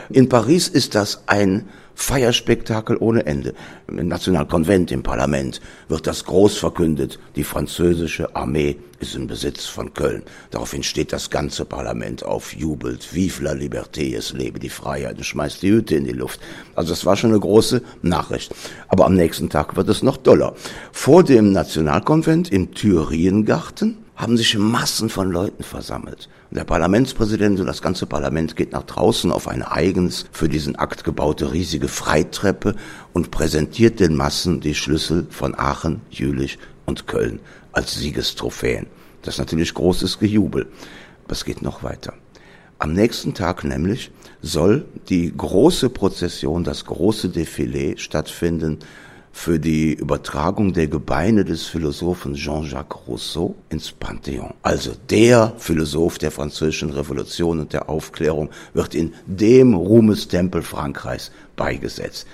In 0.09 0.29
Paris 0.29 0.69
ist 0.69 0.95
das 0.95 1.23
ein 1.27 1.65
Feierspektakel 1.95 2.97
ohne 2.99 3.25
Ende. 3.25 3.53
Im 3.87 4.07
Nationalkonvent, 4.07 4.91
im 4.91 5.01
Parlament 5.01 5.61
wird 5.87 6.05
das 6.05 6.25
groß 6.25 6.57
verkündet. 6.57 7.19
Die 7.35 7.43
französische 7.43 8.35
Armee 8.35 8.77
ist 8.99 9.15
im 9.15 9.27
Besitz 9.27 9.65
von 9.65 9.93
Köln. 9.93 10.23
Daraufhin 10.51 10.83
steht 10.83 11.13
das 11.13 11.29
ganze 11.29 11.65
Parlament 11.65 12.23
auf, 12.23 12.53
jubelt, 12.53 13.13
vive 13.13 13.43
la 13.43 13.51
liberté, 13.51 14.15
es 14.15 14.33
lebe 14.33 14.59
die 14.59 14.69
Freiheit 14.69 15.17
und 15.17 15.23
schmeißt 15.23 15.63
die 15.63 15.71
Hütte 15.71 15.95
in 15.95 16.05
die 16.05 16.11
Luft. 16.11 16.39
Also 16.75 16.91
das 16.91 17.05
war 17.05 17.15
schon 17.15 17.31
eine 17.31 17.39
große 17.39 17.81
Nachricht. 18.01 18.53
Aber 18.87 19.05
am 19.05 19.15
nächsten 19.15 19.49
Tag 19.49 19.75
wird 19.75 19.89
es 19.89 20.03
noch 20.03 20.17
doller. 20.17 20.55
Vor 20.91 21.23
dem 21.23 21.51
Nationalkonvent 21.51 22.51
im 22.51 22.73
Thüriengarten 22.73 24.04
haben 24.15 24.37
sich 24.37 24.57
Massen 24.57 25.09
von 25.09 25.31
Leuten 25.31 25.63
versammelt. 25.63 26.29
Der 26.51 26.63
Parlamentspräsident 26.63 27.59
und 27.59 27.65
das 27.65 27.81
ganze 27.81 28.05
Parlament 28.05 28.55
geht 28.55 28.71
nach 28.71 28.83
draußen 28.83 29.31
auf 29.31 29.47
eine 29.47 29.71
eigens 29.71 30.25
für 30.31 30.47
diesen 30.47 30.77
Akt 30.77 31.03
gebaute 31.03 31.51
riesige 31.51 31.89
Freitreppe 31.89 32.75
und 33.13 33.31
präsentiert 33.31 33.99
den 33.99 34.15
Massen 34.15 34.61
die 34.61 34.75
Schlüssel 34.75 35.27
von 35.29 35.53
Aachen, 35.57 36.01
Jülich 36.09 36.57
und 36.85 37.07
Köln 37.07 37.39
als 37.73 37.95
Siegestrophäen. 37.95 38.87
Das 39.21 39.35
ist 39.35 39.39
natürlich 39.39 39.73
großes 39.73 40.19
Gejubel. 40.19 40.67
Es 41.27 41.43
geht 41.43 41.61
noch 41.61 41.83
weiter. 41.83 42.13
Am 42.77 42.93
nächsten 42.93 43.33
Tag 43.33 43.63
nämlich 43.63 44.11
soll 44.41 44.85
die 45.09 45.33
große 45.35 45.89
Prozession, 45.89 46.63
das 46.63 46.85
große 46.85 47.29
Defilé 47.29 47.97
stattfinden 47.97 48.79
für 49.37 49.59
die 49.59 49.93
Übertragung 49.93 50.71
der 50.71 50.87
Gebeine 50.87 51.43
des 51.43 51.65
Philosophen 51.65 52.35
Jean-Jacques 52.35 53.05
Rousseau 53.05 53.53
ins 53.69 53.91
Pantheon. 53.91 54.53
Also 54.63 54.93
der 55.09 55.53
Philosoph 55.57 56.17
der 56.17 56.31
französischen 56.31 56.89
Revolution 56.89 57.59
und 57.59 57.73
der 57.73 57.89
Aufklärung 57.89 58.49
wird 58.73 58.95
in 58.95 59.13
dem 59.27 59.73
Ruhmestempel 59.73 60.61
Frankreichs 60.61 61.31
beigesetzt. 61.57 62.25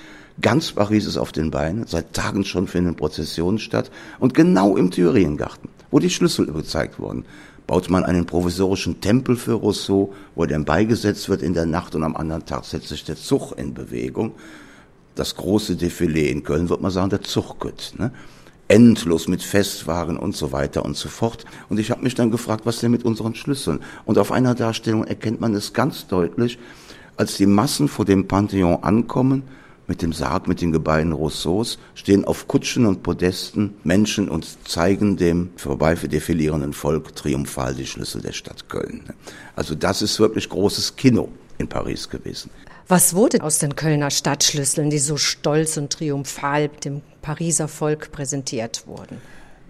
Ganz 0.42 0.72
Paris 0.72 1.08
ist 1.08 1.18
auf 1.18 1.32
den 1.32 1.50
Beinen, 1.50 1.88
seit 1.88 2.14
Tagen 2.14 2.46
schon 2.46 2.68
finden 2.68 2.96
Prozessionen 2.96 3.58
statt 3.58 3.90
und 4.20 4.36
genau 4.36 4.78
im 4.78 4.92
Thüriengarten, 4.92 5.70
wo 5.90 5.98
die 5.98 6.12
Schlüssel 6.12 6.46
gezeigt 6.46 7.00
wurden, 7.00 7.26
baut 7.66 7.90
man 7.90 8.06
einen 8.06 8.28
provisorischen 8.28 9.02
Tempel 9.02 9.36
für 9.36 9.54
Rousseau, 9.54 10.14
wo 10.36 10.44
er 10.44 10.50
dann 10.50 10.66
beigesetzt 10.66 11.30
wird 11.30 11.42
in 11.42 11.56
der 11.56 11.66
Nacht 11.66 11.96
und 11.96 12.04
am 12.04 12.16
anderen 12.16 12.46
Tag 12.46 12.64
setzt 12.64 12.90
sich 12.90 13.04
der 13.04 13.18
Zug 13.18 13.54
in 13.58 13.74
Bewegung 13.74 14.34
das 15.16 15.36
große 15.36 15.74
Defilé 15.74 16.30
in 16.30 16.44
Köln, 16.44 16.70
wird 16.70 16.82
man 16.82 16.92
sagen, 16.92 17.10
der 17.10 17.22
Zuchgüt. 17.22 17.94
Ne? 17.98 18.12
Endlos 18.68 19.28
mit 19.28 19.44
Festwagen 19.44 20.18
und 20.18 20.36
so 20.36 20.52
weiter 20.52 20.86
und 20.86 20.96
so 20.96 21.10
fort. 21.10 21.46
Und 21.70 21.80
ich 21.80 21.92
habe 21.92 22.04
mich 22.04 22.16
dann 22.16 22.32
gefragt, 22.32 22.66
was 22.66 22.80
denn 22.80 22.92
mit 22.92 23.04
unseren 23.04 23.36
Schlüsseln? 23.36 23.82
Und 24.06 24.18
auf 24.18 24.32
einer 24.32 24.56
Darstellung 24.56 25.04
erkennt 25.04 25.42
man 25.42 25.54
es 25.54 25.74
ganz 25.74 26.08
deutlich, 26.08 26.58
als 27.18 27.36
die 27.36 27.46
Massen 27.46 27.88
vor 27.88 28.06
dem 28.06 28.28
Pantheon 28.28 28.84
ankommen, 28.84 29.44
mit 29.88 30.02
dem 30.02 30.14
Sarg, 30.14 30.48
mit 30.48 30.62
den 30.62 30.72
Gebeinen 30.72 31.12
Rousseaus, 31.12 31.78
stehen 31.96 32.24
auf 32.24 32.48
Kutschen 32.48 32.86
und 32.86 33.04
Podesten 33.04 33.74
Menschen 33.84 34.30
und 34.30 34.48
zeigen 34.66 35.18
dem 35.18 35.50
vorbei 35.58 35.96
defilierenden 35.96 36.72
Volk 36.72 37.14
triumphal 37.14 37.76
die 37.76 37.86
Schlüssel 37.86 38.22
der 38.22 38.32
Stadt 38.32 38.70
Köln. 38.70 39.04
Also 39.54 39.76
das 39.76 40.02
ist 40.02 40.18
wirklich 40.18 40.48
großes 40.48 40.96
Kino 40.96 41.28
in 41.58 41.68
Paris 41.68 42.10
gewesen. 42.10 42.50
Was 42.88 43.14
wurde 43.14 43.42
aus 43.42 43.60
den 43.60 43.76
Kölner 43.76 44.12
Stadtschlüsseln, 44.12 44.90
die 44.90 45.00
so 45.00 45.18
stolz 45.18 45.78
und 45.78 45.94
triumphal 45.94 46.68
dem 46.68 47.02
Pariser 47.22 47.68
Volk 47.68 48.12
präsentiert 48.12 48.86
wurden? 48.88 49.22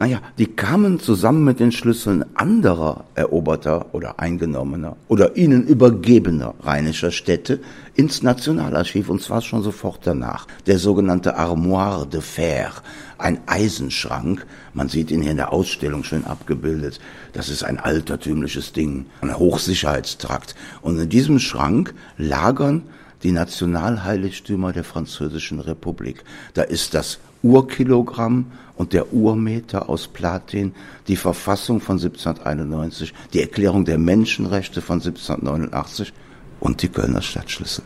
Naja, 0.01 0.19
die 0.39 0.47
kamen 0.47 0.99
zusammen 0.99 1.43
mit 1.43 1.59
den 1.59 1.71
Schlüsseln 1.71 2.25
anderer 2.33 3.05
eroberter 3.13 3.93
oder 3.93 4.19
eingenommener 4.19 4.97
oder 5.07 5.37
ihnen 5.37 5.67
übergebener 5.67 6.55
rheinischer 6.63 7.11
Städte 7.11 7.59
ins 7.93 8.23
Nationalarchiv 8.23 9.09
und 9.09 9.21
zwar 9.21 9.41
schon 9.41 9.61
sofort 9.61 9.99
danach. 10.07 10.47
Der 10.65 10.79
sogenannte 10.79 11.35
Armoire 11.35 12.07
de 12.07 12.21
Fer, 12.21 12.71
ein 13.19 13.41
Eisenschrank. 13.45 14.47
Man 14.73 14.89
sieht 14.89 15.11
ihn 15.11 15.21
hier 15.21 15.29
in 15.29 15.37
der 15.37 15.53
Ausstellung 15.53 16.03
schön 16.03 16.25
abgebildet. 16.25 16.99
Das 17.33 17.49
ist 17.49 17.63
ein 17.63 17.77
altertümliches 17.77 18.73
Ding, 18.73 19.05
ein 19.21 19.37
Hochsicherheitstrakt. 19.37 20.55
Und 20.81 20.97
in 20.97 21.09
diesem 21.09 21.37
Schrank 21.37 21.93
lagern 22.17 22.85
die 23.21 23.31
Nationalheiligtümer 23.31 24.73
der 24.73 24.83
Französischen 24.83 25.59
Republik. 25.59 26.23
Da 26.55 26.63
ist 26.63 26.95
das 26.95 27.19
Urkilogramm 27.43 28.45
und 28.75 28.93
der 28.93 29.13
Urmeter 29.13 29.89
aus 29.89 30.07
Platin, 30.07 30.73
die 31.07 31.15
Verfassung 31.15 31.81
von 31.81 31.97
1791, 31.97 33.13
die 33.33 33.41
Erklärung 33.41 33.85
der 33.85 33.97
Menschenrechte 33.97 34.81
von 34.81 34.99
1789 34.99 36.13
und 36.59 36.81
die 36.81 36.89
Kölner 36.89 37.21
Stadtschlüssel. 37.21 37.83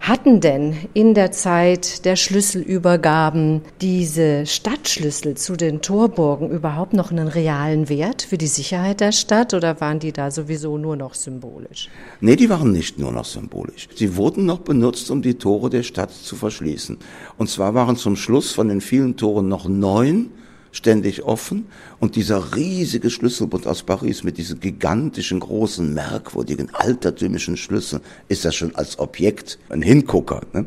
Hatten 0.00 0.40
denn 0.40 0.76
in 0.94 1.14
der 1.14 1.32
Zeit 1.32 2.04
der 2.04 2.16
Schlüsselübergaben 2.16 3.62
diese 3.80 4.46
Stadtschlüssel 4.46 5.36
zu 5.36 5.56
den 5.56 5.82
Torburgen 5.82 6.50
überhaupt 6.50 6.92
noch 6.92 7.10
einen 7.10 7.28
realen 7.28 7.88
Wert 7.88 8.22
für 8.22 8.38
die 8.38 8.46
Sicherheit 8.46 9.00
der 9.00 9.12
Stadt 9.12 9.54
oder 9.54 9.80
waren 9.80 9.98
die 9.98 10.12
da 10.12 10.30
sowieso 10.30 10.78
nur 10.78 10.96
noch 10.96 11.14
symbolisch? 11.14 11.88
Nee, 12.20 12.36
die 12.36 12.48
waren 12.48 12.72
nicht 12.72 12.98
nur 12.98 13.12
noch 13.12 13.24
symbolisch. 13.24 13.88
Sie 13.94 14.16
wurden 14.16 14.46
noch 14.46 14.60
benutzt, 14.60 15.10
um 15.10 15.20
die 15.20 15.34
Tore 15.34 15.68
der 15.68 15.82
Stadt 15.82 16.12
zu 16.12 16.36
verschließen. 16.36 16.98
Und 17.36 17.50
zwar 17.50 17.74
waren 17.74 17.96
zum 17.96 18.16
Schluss 18.16 18.52
von 18.52 18.68
den 18.68 18.80
vielen 18.80 19.16
Toren 19.16 19.48
noch 19.48 19.68
neun 19.68 20.30
ständig 20.72 21.22
offen 21.24 21.66
und 22.00 22.16
dieser 22.16 22.54
riesige 22.56 23.10
Schlüsselbund 23.10 23.66
aus 23.66 23.82
Paris 23.82 24.24
mit 24.24 24.38
diesen 24.38 24.60
gigantischen, 24.60 25.40
großen, 25.40 25.92
merkwürdigen, 25.92 26.70
altertümlichen 26.72 27.56
Schlüsseln 27.56 28.02
ist 28.28 28.44
das 28.44 28.54
schon 28.54 28.74
als 28.74 28.98
Objekt 28.98 29.58
ein 29.68 29.82
Hingucker. 29.82 30.42
Ne? 30.52 30.66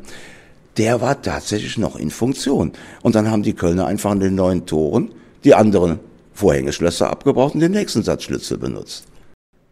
Der 0.77 1.01
war 1.01 1.22
tatsächlich 1.22 1.77
noch 1.77 1.96
in 1.96 2.12
Funktion. 2.12 2.72
Und 3.01 3.15
dann 3.15 3.29
haben 3.29 3.43
die 3.43 3.53
Kölner 3.53 3.88
einfach 3.88 4.12
an 4.12 4.20
den 4.20 4.36
neuen 4.36 4.65
Toren 4.65 5.12
die 5.43 5.53
anderen 5.53 6.00
Vorhängeschlösser 6.34 7.10
abgebraucht 7.10 7.55
und 7.55 7.60
den 7.60 7.72
nächsten 7.72 8.03
Satz 8.03 8.24
Schlüssel 8.24 8.58
benutzt. 8.58 9.05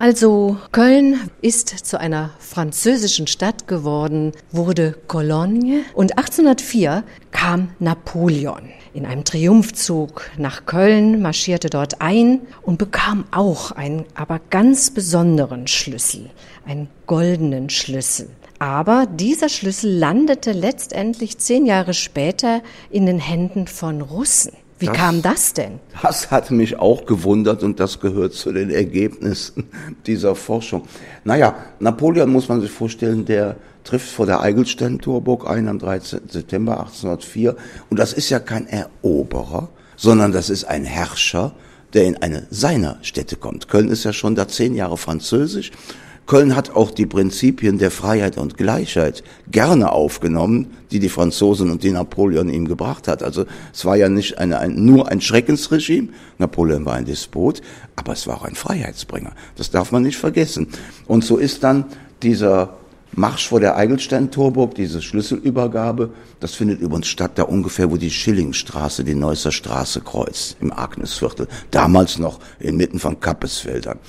Also 0.02 0.58
Köln 0.72 1.30
ist 1.42 1.70
zu 1.70 2.00
einer 2.00 2.32
französischen 2.40 3.28
Stadt 3.28 3.68
geworden, 3.68 4.32
wurde 4.52 4.96
Cologne 5.08 5.82
und 5.94 6.18
1804 6.18 7.04
kam 7.32 7.72
Napoleon. 7.80 8.70
In 8.94 9.06
einem 9.06 9.24
Triumphzug 9.24 10.30
nach 10.38 10.66
Köln 10.66 11.22
marschierte 11.22 11.70
dort 11.70 12.02
ein 12.02 12.42
und 12.62 12.78
bekam 12.78 13.26
auch 13.32 13.72
einen 13.72 14.06
aber 14.16 14.40
ganz 14.50 14.92
besonderen 14.92 15.68
Schlüssel, 15.68 16.30
einen 16.66 16.90
goldenen 17.06 17.70
Schlüssel. 17.70 18.30
Aber 18.58 19.06
dieser 19.06 19.48
Schlüssel 19.48 19.92
landete 19.92 20.52
letztendlich 20.52 21.38
zehn 21.38 21.66
Jahre 21.66 21.94
später 21.94 22.62
in 22.90 23.06
den 23.06 23.20
Händen 23.20 23.68
von 23.68 24.02
Russen. 24.02 24.52
Wie 24.80 24.88
das, 24.88 24.96
kam 24.96 25.22
das 25.22 25.54
denn? 25.54 25.80
Das 26.02 26.32
hat 26.32 26.52
mich 26.52 26.80
auch 26.80 27.06
gewundert 27.06 27.64
und 27.64 27.80
das 27.80 28.00
gehört 28.00 28.34
zu 28.34 28.52
den 28.52 28.70
Ergebnissen 28.70 29.66
dieser 30.08 30.36
Forschung. 30.36 30.84
Naja, 31.24 31.56
Napoleon 31.80 32.30
muss 32.30 32.48
man 32.50 32.62
sich 32.62 32.72
vorstellen, 32.72 33.26
der 33.26 33.56
trifft 33.90 34.10
vor 34.10 34.26
der 34.26 34.42
Eigelstein-Torburg 34.42 35.50
ein 35.50 35.68
am 35.68 35.80
13. 35.80 36.22
September 36.30 36.80
1804 36.80 37.56
und 37.90 37.98
das 37.98 38.14
ist 38.14 38.30
ja 38.30 38.40
kein 38.40 38.68
Eroberer, 38.68 39.70
sondern 39.96 40.32
das 40.32 40.50
ist 40.50 40.66
ein 40.66 40.86
Herrscher, 40.86 41.54
der 41.94 42.06
in 42.06 42.18
eine 42.18 42.46
seiner 42.52 43.00
Städte 43.02 43.36
kommt. 43.36 43.68
Köln 43.68 43.90
ist 43.90 44.04
ja 44.04 44.14
schon 44.14 44.36
da 44.36 44.48
zehn 44.48 44.76
Jahre 44.76 44.98
französisch 44.98 45.72
Köln 46.30 46.56
hat 46.56 46.76
auch 46.76 46.92
die 46.92 47.08
Prinzipien 47.08 47.80
der 47.80 47.90
Freiheit 47.90 48.38
und 48.38 48.56
Gleichheit 48.56 49.24
gerne 49.50 49.92
aufgenommen, 49.92 50.68
die 50.92 51.00
die 51.00 51.10
Franzosen 51.10 51.72
und 51.72 51.82
die 51.82 51.90
Napoleon 51.90 52.50
ihm 52.50 52.68
gebracht 52.68 53.08
hat. 53.08 53.24
Also 53.24 53.46
es 53.74 53.84
war 53.84 53.96
ja 53.96 54.10
nicht 54.10 54.38
eine, 54.38 54.60
ein, 54.60 54.86
nur 54.86 55.08
ein 55.08 55.22
Schreckensregime, 55.22 56.10
Napoleon 56.38 56.86
war 56.86 56.94
ein 56.94 57.06
Despot, 57.06 57.64
aber 57.96 58.14
es 58.14 58.28
war 58.28 58.36
auch 58.36 58.46
ein 58.46 58.54
Freiheitsbringer. 58.54 59.32
Das 59.56 59.72
darf 59.72 59.92
man 59.92 60.04
nicht 60.04 60.20
vergessen. 60.20 60.68
Und 61.08 61.24
so 61.24 61.38
ist 61.38 61.64
dann 61.64 61.86
dieser 62.22 62.78
Marsch 63.14 63.48
vor 63.48 63.60
der 63.60 63.76
Eigelstein-Torburg, 63.76 64.76
diese 64.76 65.02
Schlüsselübergabe, 65.02 66.12
das 66.40 66.54
findet 66.56 66.80
übrigens 66.80 67.08
statt, 67.08 67.32
da 67.36 67.44
ungefähr, 67.44 67.92
wo 67.92 67.98
die 67.98 68.12
Schillingstraße 68.12 69.04
die 69.04 69.16
Neusser 69.16 69.52
Straße 69.52 70.02
kreuzt, 70.02 70.58
im 70.62 70.72
Agnesviertel, 70.72 71.48
damals 71.72 72.20
noch 72.20 72.40
inmitten 72.60 73.00
von 73.00 73.20
Kappesfeldern. 73.20 74.00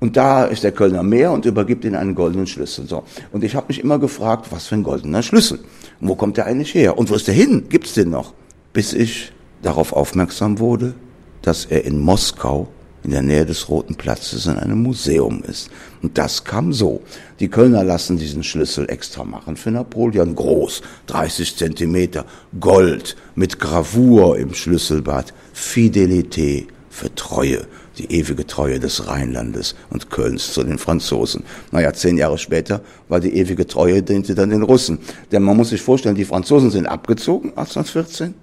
Und 0.00 0.16
da 0.16 0.44
ist 0.44 0.64
der 0.64 0.72
Kölner 0.72 1.02
Meer 1.02 1.30
und 1.30 1.44
übergibt 1.44 1.84
ihnen 1.84 1.94
einen 1.94 2.14
goldenen 2.14 2.46
Schlüssel. 2.46 2.86
So. 2.86 3.04
Und 3.32 3.44
ich 3.44 3.54
habe 3.54 3.66
mich 3.68 3.80
immer 3.80 3.98
gefragt, 3.98 4.46
was 4.50 4.66
für 4.66 4.74
ein 4.74 4.82
goldener 4.82 5.22
Schlüssel? 5.22 5.58
Und 6.00 6.08
wo 6.08 6.14
kommt 6.14 6.38
der 6.38 6.46
eigentlich 6.46 6.74
her? 6.74 6.96
Und 6.96 7.10
wo 7.10 7.14
ist 7.14 7.26
der 7.26 7.34
hin? 7.34 7.68
Gibt's 7.68 7.92
den 7.92 8.08
noch? 8.08 8.32
Bis 8.72 8.94
ich 8.94 9.32
darauf 9.62 9.92
aufmerksam 9.92 10.58
wurde, 10.58 10.94
dass 11.42 11.66
er 11.66 11.84
in 11.84 11.98
Moskau 11.98 12.68
in 13.02 13.10
der 13.10 13.22
Nähe 13.22 13.46
des 13.46 13.68
Roten 13.68 13.94
Platzes 13.94 14.46
in 14.46 14.56
einem 14.56 14.82
Museum 14.82 15.42
ist. 15.42 15.70
Und 16.02 16.18
das 16.18 16.44
kam 16.44 16.72
so. 16.72 17.02
Die 17.38 17.48
Kölner 17.48 17.84
lassen 17.84 18.18
diesen 18.18 18.42
Schlüssel 18.42 18.88
extra 18.90 19.24
machen 19.24 19.56
für 19.56 19.70
Napoleon. 19.70 20.34
Groß, 20.34 20.82
30 21.06 21.56
Zentimeter, 21.56 22.24
Gold, 22.58 23.16
mit 23.34 23.58
Gravur 23.58 24.38
im 24.38 24.54
Schlüsselbad, 24.54 25.32
Fidelité 25.54 26.66
für 26.90 27.14
Treue 27.14 27.66
die 28.00 28.12
ewige 28.12 28.46
Treue 28.46 28.80
des 28.80 29.06
Rheinlandes 29.08 29.74
und 29.90 30.10
Kölns 30.10 30.52
zu 30.54 30.62
den 30.62 30.78
Franzosen. 30.78 31.44
Naja, 31.70 31.92
zehn 31.92 32.16
Jahre 32.16 32.38
später 32.38 32.80
war 33.08 33.20
die 33.20 33.36
ewige 33.36 33.66
Treue 33.66 34.02
diente 34.02 34.34
dann 34.34 34.50
den 34.50 34.62
Russen. 34.62 34.98
Denn 35.30 35.42
man 35.42 35.56
muss 35.56 35.70
sich 35.70 35.82
vorstellen, 35.82 36.14
die 36.14 36.24
Franzosen 36.24 36.70
sind 36.70 36.86
abgezogen 36.86 37.50
1814, 37.50 38.34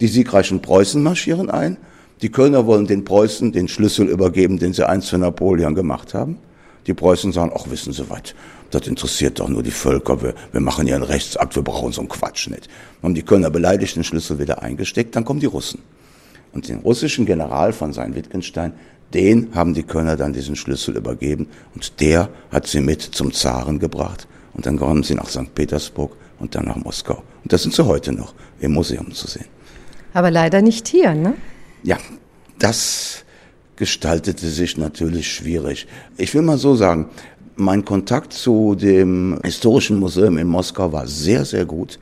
die 0.00 0.08
siegreichen 0.08 0.60
Preußen 0.60 1.02
marschieren 1.02 1.50
ein, 1.50 1.76
die 2.22 2.30
Kölner 2.30 2.66
wollen 2.66 2.86
den 2.86 3.04
Preußen 3.04 3.52
den 3.52 3.68
Schlüssel 3.68 4.08
übergeben, 4.08 4.58
den 4.58 4.72
sie 4.72 4.88
einst 4.88 5.10
für 5.10 5.18
Napoleon 5.18 5.74
gemacht 5.74 6.14
haben. 6.14 6.38
Die 6.86 6.94
Preußen 6.94 7.32
sagen, 7.32 7.52
ach, 7.54 7.68
wissen 7.68 7.92
Sie 7.92 8.08
was, 8.08 8.34
das 8.70 8.86
interessiert 8.86 9.38
doch 9.38 9.48
nur 9.48 9.62
die 9.62 9.70
Völker, 9.70 10.22
wir, 10.22 10.34
wir 10.50 10.60
machen 10.60 10.86
ja 10.86 10.96
einen 10.96 11.04
Rechtsakt, 11.04 11.54
wir 11.54 11.62
brauchen 11.62 11.92
so 11.92 12.00
einen 12.00 12.08
Quatsch 12.08 12.48
nicht. 12.48 12.68
Haben 13.02 13.14
die 13.14 13.22
Kölner 13.22 13.50
beleidigt 13.50 13.94
den 13.96 14.04
Schlüssel 14.04 14.38
wieder 14.38 14.62
eingesteckt, 14.62 15.14
dann 15.14 15.24
kommen 15.24 15.40
die 15.40 15.46
Russen. 15.46 15.80
Und 16.52 16.68
den 16.68 16.78
russischen 16.78 17.24
General 17.24 17.72
von 17.72 17.92
sein 17.92 18.14
Wittgenstein, 18.14 18.72
den 19.14 19.54
haben 19.54 19.74
die 19.74 19.82
Kölner 19.82 20.16
dann 20.16 20.32
diesen 20.32 20.56
Schlüssel 20.56 20.96
übergeben 20.96 21.48
und 21.74 22.00
der 22.00 22.28
hat 22.50 22.66
sie 22.66 22.80
mit 22.80 23.02
zum 23.02 23.32
Zaren 23.32 23.78
gebracht. 23.78 24.26
Und 24.54 24.66
dann 24.66 24.78
kommen 24.78 25.02
sie 25.02 25.14
nach 25.14 25.28
St. 25.28 25.54
Petersburg 25.54 26.16
und 26.38 26.54
dann 26.54 26.66
nach 26.66 26.76
Moskau. 26.76 27.22
Und 27.42 27.52
das 27.52 27.62
sind 27.62 27.74
sie 27.74 27.86
heute 27.86 28.12
noch 28.12 28.34
im 28.60 28.72
Museum 28.72 29.12
zu 29.12 29.26
sehen. 29.26 29.46
Aber 30.14 30.30
leider 30.30 30.60
nicht 30.62 30.88
hier, 30.88 31.14
ne? 31.14 31.34
Ja, 31.82 31.98
das 32.58 33.24
gestaltete 33.76 34.48
sich 34.48 34.76
natürlich 34.76 35.32
schwierig. 35.32 35.88
Ich 36.16 36.32
will 36.34 36.42
mal 36.42 36.58
so 36.58 36.76
sagen, 36.76 37.08
mein 37.56 37.84
Kontakt 37.84 38.32
zu 38.32 38.74
dem 38.74 39.38
Historischen 39.42 39.98
Museum 39.98 40.38
in 40.38 40.46
Moskau 40.46 40.92
war 40.92 41.06
sehr, 41.06 41.44
sehr 41.44 41.64
gut. 41.64 41.98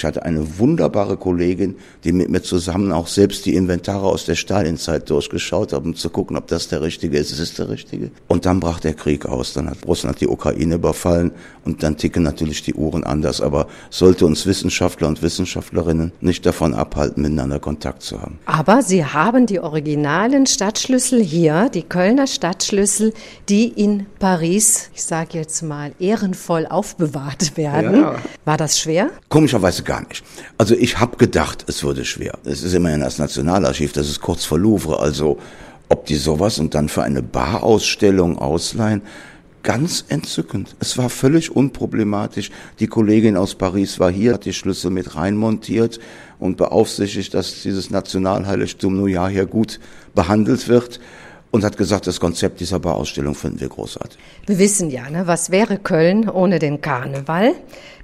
Ich 0.00 0.04
hatte 0.06 0.22
eine 0.22 0.58
wunderbare 0.58 1.18
Kollegin, 1.18 1.76
die 2.04 2.12
mit 2.12 2.30
mir 2.30 2.40
zusammen 2.40 2.90
auch 2.90 3.06
selbst 3.06 3.44
die 3.44 3.54
Inventare 3.54 4.06
aus 4.06 4.24
der 4.24 4.34
Stalinzeit 4.34 5.10
durchgeschaut 5.10 5.74
hat, 5.74 5.84
um 5.84 5.94
zu 5.94 6.08
gucken, 6.08 6.38
ob 6.38 6.46
das 6.46 6.68
der 6.68 6.80
richtige 6.80 7.18
ist. 7.18 7.32
Es 7.32 7.38
ist 7.38 7.58
der 7.58 7.68
richtige. 7.68 8.10
Und 8.26 8.46
dann 8.46 8.60
brach 8.60 8.80
der 8.80 8.94
Krieg 8.94 9.26
aus. 9.26 9.52
Dann 9.52 9.68
hat 9.68 9.86
Russland 9.86 10.18
die 10.22 10.26
Ukraine 10.26 10.76
überfallen 10.76 11.32
und 11.66 11.82
dann 11.82 11.98
ticken 11.98 12.22
natürlich 12.22 12.62
die 12.62 12.72
Uhren 12.72 13.04
anders. 13.04 13.42
Aber 13.42 13.66
sollte 13.90 14.24
uns 14.24 14.46
Wissenschaftler 14.46 15.06
und 15.06 15.20
Wissenschaftlerinnen 15.20 16.12
nicht 16.22 16.46
davon 16.46 16.72
abhalten, 16.72 17.22
miteinander 17.22 17.60
Kontakt 17.60 18.02
zu 18.02 18.22
haben. 18.22 18.38
Aber 18.46 18.80
Sie 18.80 19.04
haben 19.04 19.44
die 19.44 19.60
originalen 19.60 20.46
Stadtschlüssel 20.46 21.22
hier, 21.22 21.68
die 21.68 21.82
Kölner 21.82 22.26
Stadtschlüssel, 22.26 23.12
die 23.50 23.68
in 23.68 24.06
Paris, 24.18 24.88
ich 24.94 25.04
sage 25.04 25.36
jetzt 25.36 25.60
mal, 25.60 25.92
ehrenvoll 25.98 26.66
aufbewahrt 26.66 27.58
werden. 27.58 28.00
Ja. 28.00 28.14
War 28.46 28.56
das 28.56 28.78
schwer? 28.78 29.10
Komischerweise 29.28 29.80
Weise 29.80 29.89
gar 29.90 30.06
nicht. 30.06 30.22
Also 30.56 30.76
ich 30.76 31.00
habe 31.00 31.16
gedacht, 31.16 31.64
es 31.66 31.82
würde 31.82 32.04
schwer. 32.04 32.38
Es 32.44 32.62
ist 32.62 32.74
immerhin 32.74 33.00
das 33.00 33.18
Nationalarchiv, 33.18 33.92
das 33.92 34.08
ist 34.08 34.20
kurz 34.20 34.44
vor 34.44 34.56
Louvre, 34.56 35.00
also 35.00 35.38
ob 35.88 36.06
die 36.06 36.14
sowas 36.14 36.60
und 36.60 36.76
dann 36.76 36.88
für 36.88 37.02
eine 37.02 37.22
Barausstellung 37.22 38.38
ausleihen, 38.38 39.02
ganz 39.64 40.04
entzückend. 40.08 40.76
Es 40.78 40.96
war 40.96 41.10
völlig 41.10 41.50
unproblematisch. 41.50 42.52
Die 42.78 42.86
Kollegin 42.86 43.36
aus 43.36 43.56
Paris 43.56 43.98
war 43.98 44.12
hier, 44.12 44.34
hat 44.34 44.44
die 44.44 44.52
Schlüssel 44.52 44.92
mit 44.92 45.16
reinmontiert 45.16 45.98
und 46.38 46.56
beaufsichtigt, 46.56 47.34
dass 47.34 47.62
dieses 47.62 47.90
Nationalheiligtum 47.90 48.96
Neujahr 48.96 49.28
hier 49.28 49.46
gut 49.46 49.80
behandelt 50.14 50.68
wird 50.68 51.00
und 51.50 51.64
hat 51.64 51.76
gesagt, 51.76 52.06
das 52.06 52.20
Konzept 52.20 52.60
dieser 52.60 52.78
Bauausstellung 52.78 53.34
finden 53.34 53.60
wir 53.60 53.68
großartig. 53.68 54.18
Wir 54.46 54.58
wissen 54.58 54.90
ja, 54.90 55.08
ne, 55.10 55.26
was 55.26 55.50
wäre 55.50 55.78
Köln 55.78 56.28
ohne 56.28 56.58
den 56.58 56.80
Karneval? 56.80 57.52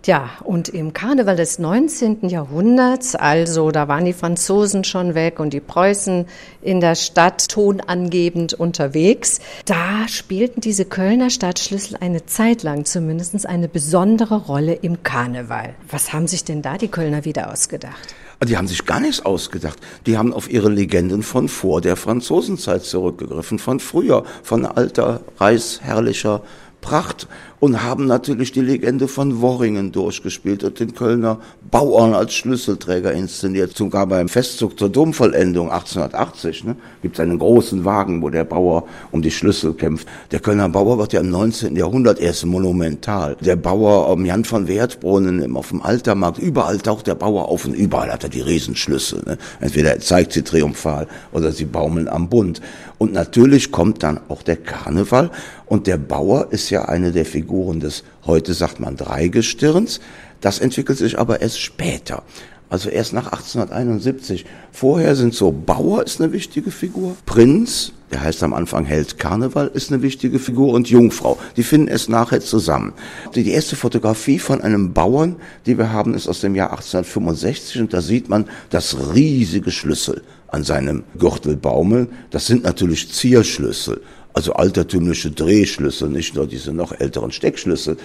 Tja, 0.02 0.30
und 0.44 0.68
im 0.68 0.92
Karneval 0.92 1.36
des 1.36 1.58
19. 1.58 2.28
Jahrhunderts, 2.28 3.14
also 3.16 3.70
da 3.70 3.88
waren 3.88 4.04
die 4.04 4.12
Franzosen 4.12 4.84
schon 4.84 5.14
weg 5.14 5.40
und 5.40 5.52
die 5.52 5.60
Preußen 5.60 6.26
in 6.62 6.80
der 6.80 6.94
Stadt 6.94 7.48
tonangebend 7.48 8.54
unterwegs, 8.54 9.40
da 9.64 10.06
spielten 10.08 10.60
diese 10.60 10.84
Kölner 10.84 11.30
Stadtschlüssel 11.30 11.96
eine 12.00 12.24
Zeit 12.26 12.62
lang 12.62 12.84
zumindest 12.84 13.46
eine 13.46 13.68
besondere 13.68 14.36
Rolle 14.46 14.74
im 14.74 15.02
Karneval. 15.02 15.74
Was 15.90 16.12
haben 16.12 16.28
sich 16.28 16.44
denn 16.44 16.62
da 16.62 16.78
die 16.78 16.88
Kölner 16.88 17.24
wieder 17.24 17.52
ausgedacht? 17.52 18.14
Die 18.44 18.56
haben 18.56 18.68
sich 18.68 18.84
gar 18.84 19.00
nichts 19.00 19.24
ausgedacht. 19.24 19.78
Die 20.04 20.18
haben 20.18 20.34
auf 20.34 20.50
ihre 20.50 20.68
Legenden 20.68 21.22
von 21.22 21.48
vor 21.48 21.80
der 21.80 21.96
Franzosenzeit 21.96 22.84
zurückgegriffen, 22.84 23.58
von 23.58 23.80
früher, 23.80 24.24
von 24.42 24.66
alter, 24.66 25.22
reichsherrlicher 25.38 26.42
Pracht 26.82 27.26
und 27.60 27.82
haben 27.82 28.06
natürlich 28.06 28.52
die 28.52 28.60
Legende 28.60 29.08
von 29.08 29.40
Worringen 29.40 29.92
durchgespielt 29.92 30.64
und 30.64 30.78
den 30.78 30.94
Kölner 30.94 31.38
Bauern 31.70 32.14
als 32.14 32.34
Schlüsselträger 32.34 33.12
inszeniert. 33.12 33.76
Sogar 33.76 34.06
beim 34.06 34.28
Festzug 34.28 34.78
zur 34.78 34.88
Domvollendung 34.88 35.70
1880 35.70 36.64
ne, 36.64 36.76
gibt 37.02 37.16
es 37.16 37.20
einen 37.20 37.38
großen 37.38 37.84
Wagen, 37.84 38.22
wo 38.22 38.30
der 38.30 38.44
Bauer 38.44 38.84
um 39.10 39.22
die 39.22 39.30
Schlüssel 39.30 39.74
kämpft. 39.74 40.06
Der 40.30 40.40
Kölner 40.40 40.68
Bauer 40.68 40.98
wird 40.98 41.12
ja 41.12 41.20
im 41.20 41.30
19. 41.30 41.76
Jahrhundert 41.76 42.20
erst 42.20 42.44
monumental. 42.46 43.36
Der 43.40 43.56
Bauer 43.56 44.08
um 44.10 44.24
Jan 44.24 44.44
von 44.44 44.68
Wertbrunnen 44.68 45.56
auf 45.56 45.70
dem 45.70 45.82
Altermarkt, 45.82 46.38
überall 46.38 46.78
taucht 46.78 47.06
der 47.06 47.14
Bauer 47.14 47.48
auf 47.48 47.64
und 47.64 47.74
überall 47.74 48.12
hat 48.12 48.22
er 48.22 48.28
die 48.28 48.42
Riesenschlüssel. 48.42 49.22
Ne. 49.26 49.38
Entweder 49.60 49.92
er 49.92 50.00
zeigt 50.00 50.32
sie 50.32 50.42
triumphal 50.42 51.06
oder 51.32 51.52
sie 51.52 51.64
baumeln 51.64 52.08
am 52.08 52.28
Bund. 52.28 52.60
Und 52.98 53.12
natürlich 53.12 53.72
kommt 53.72 54.02
dann 54.02 54.20
auch 54.28 54.42
der 54.42 54.56
Karneval 54.56 55.30
und 55.66 55.86
der 55.86 55.98
Bauer 55.98 56.48
ist 56.50 56.70
ja 56.70 56.84
eine 56.84 57.12
der 57.12 57.26
Figuren 57.26 57.55
des, 57.80 58.04
heute 58.26 58.54
sagt 58.54 58.80
man 58.80 58.96
Dreigestirns. 58.96 60.00
Das 60.40 60.58
entwickelt 60.58 60.98
sich 60.98 61.18
aber 61.18 61.40
erst 61.40 61.60
später. 61.60 62.22
Also 62.68 62.88
erst 62.88 63.12
nach 63.12 63.26
1871. 63.26 64.44
Vorher 64.72 65.14
sind 65.14 65.34
so 65.34 65.52
Bauer 65.52 66.04
ist 66.04 66.20
eine 66.20 66.32
wichtige 66.32 66.72
Figur, 66.72 67.16
Prinz, 67.24 67.92
der 68.10 68.22
heißt 68.22 68.42
am 68.42 68.54
Anfang 68.54 68.84
Held 68.84 69.18
Karneval, 69.18 69.70
ist 69.72 69.92
eine 69.92 70.02
wichtige 70.02 70.40
Figur 70.40 70.72
und 70.72 70.88
Jungfrau. 70.88 71.38
Die 71.56 71.62
finden 71.62 71.88
es 71.88 72.08
nachher 72.08 72.40
zusammen. 72.40 72.92
Die 73.34 73.50
erste 73.50 73.76
Fotografie 73.76 74.40
von 74.40 74.60
einem 74.60 74.92
Bauern, 74.92 75.36
die 75.64 75.78
wir 75.78 75.92
haben, 75.92 76.14
ist 76.14 76.28
aus 76.28 76.40
dem 76.40 76.56
Jahr 76.56 76.70
1865 76.70 77.80
und 77.80 77.92
da 77.92 78.00
sieht 78.00 78.28
man 78.28 78.46
das 78.70 79.14
riesige 79.14 79.70
Schlüssel 79.70 80.22
an 80.48 80.64
seinem 80.64 81.04
Gürtel 81.18 81.56
baumeln. 81.56 82.08
Das 82.30 82.46
sind 82.46 82.64
natürlich 82.64 83.12
Zierschlüssel, 83.12 84.00
also 84.36 84.52
altertümliche 84.52 85.30
Drehschlüssel, 85.30 86.10
nicht 86.10 86.34
nur 86.34 86.46
diese 86.46 86.72
noch 86.72 86.92
älteren 86.92 87.32
Steckschlüssel. 87.32 87.96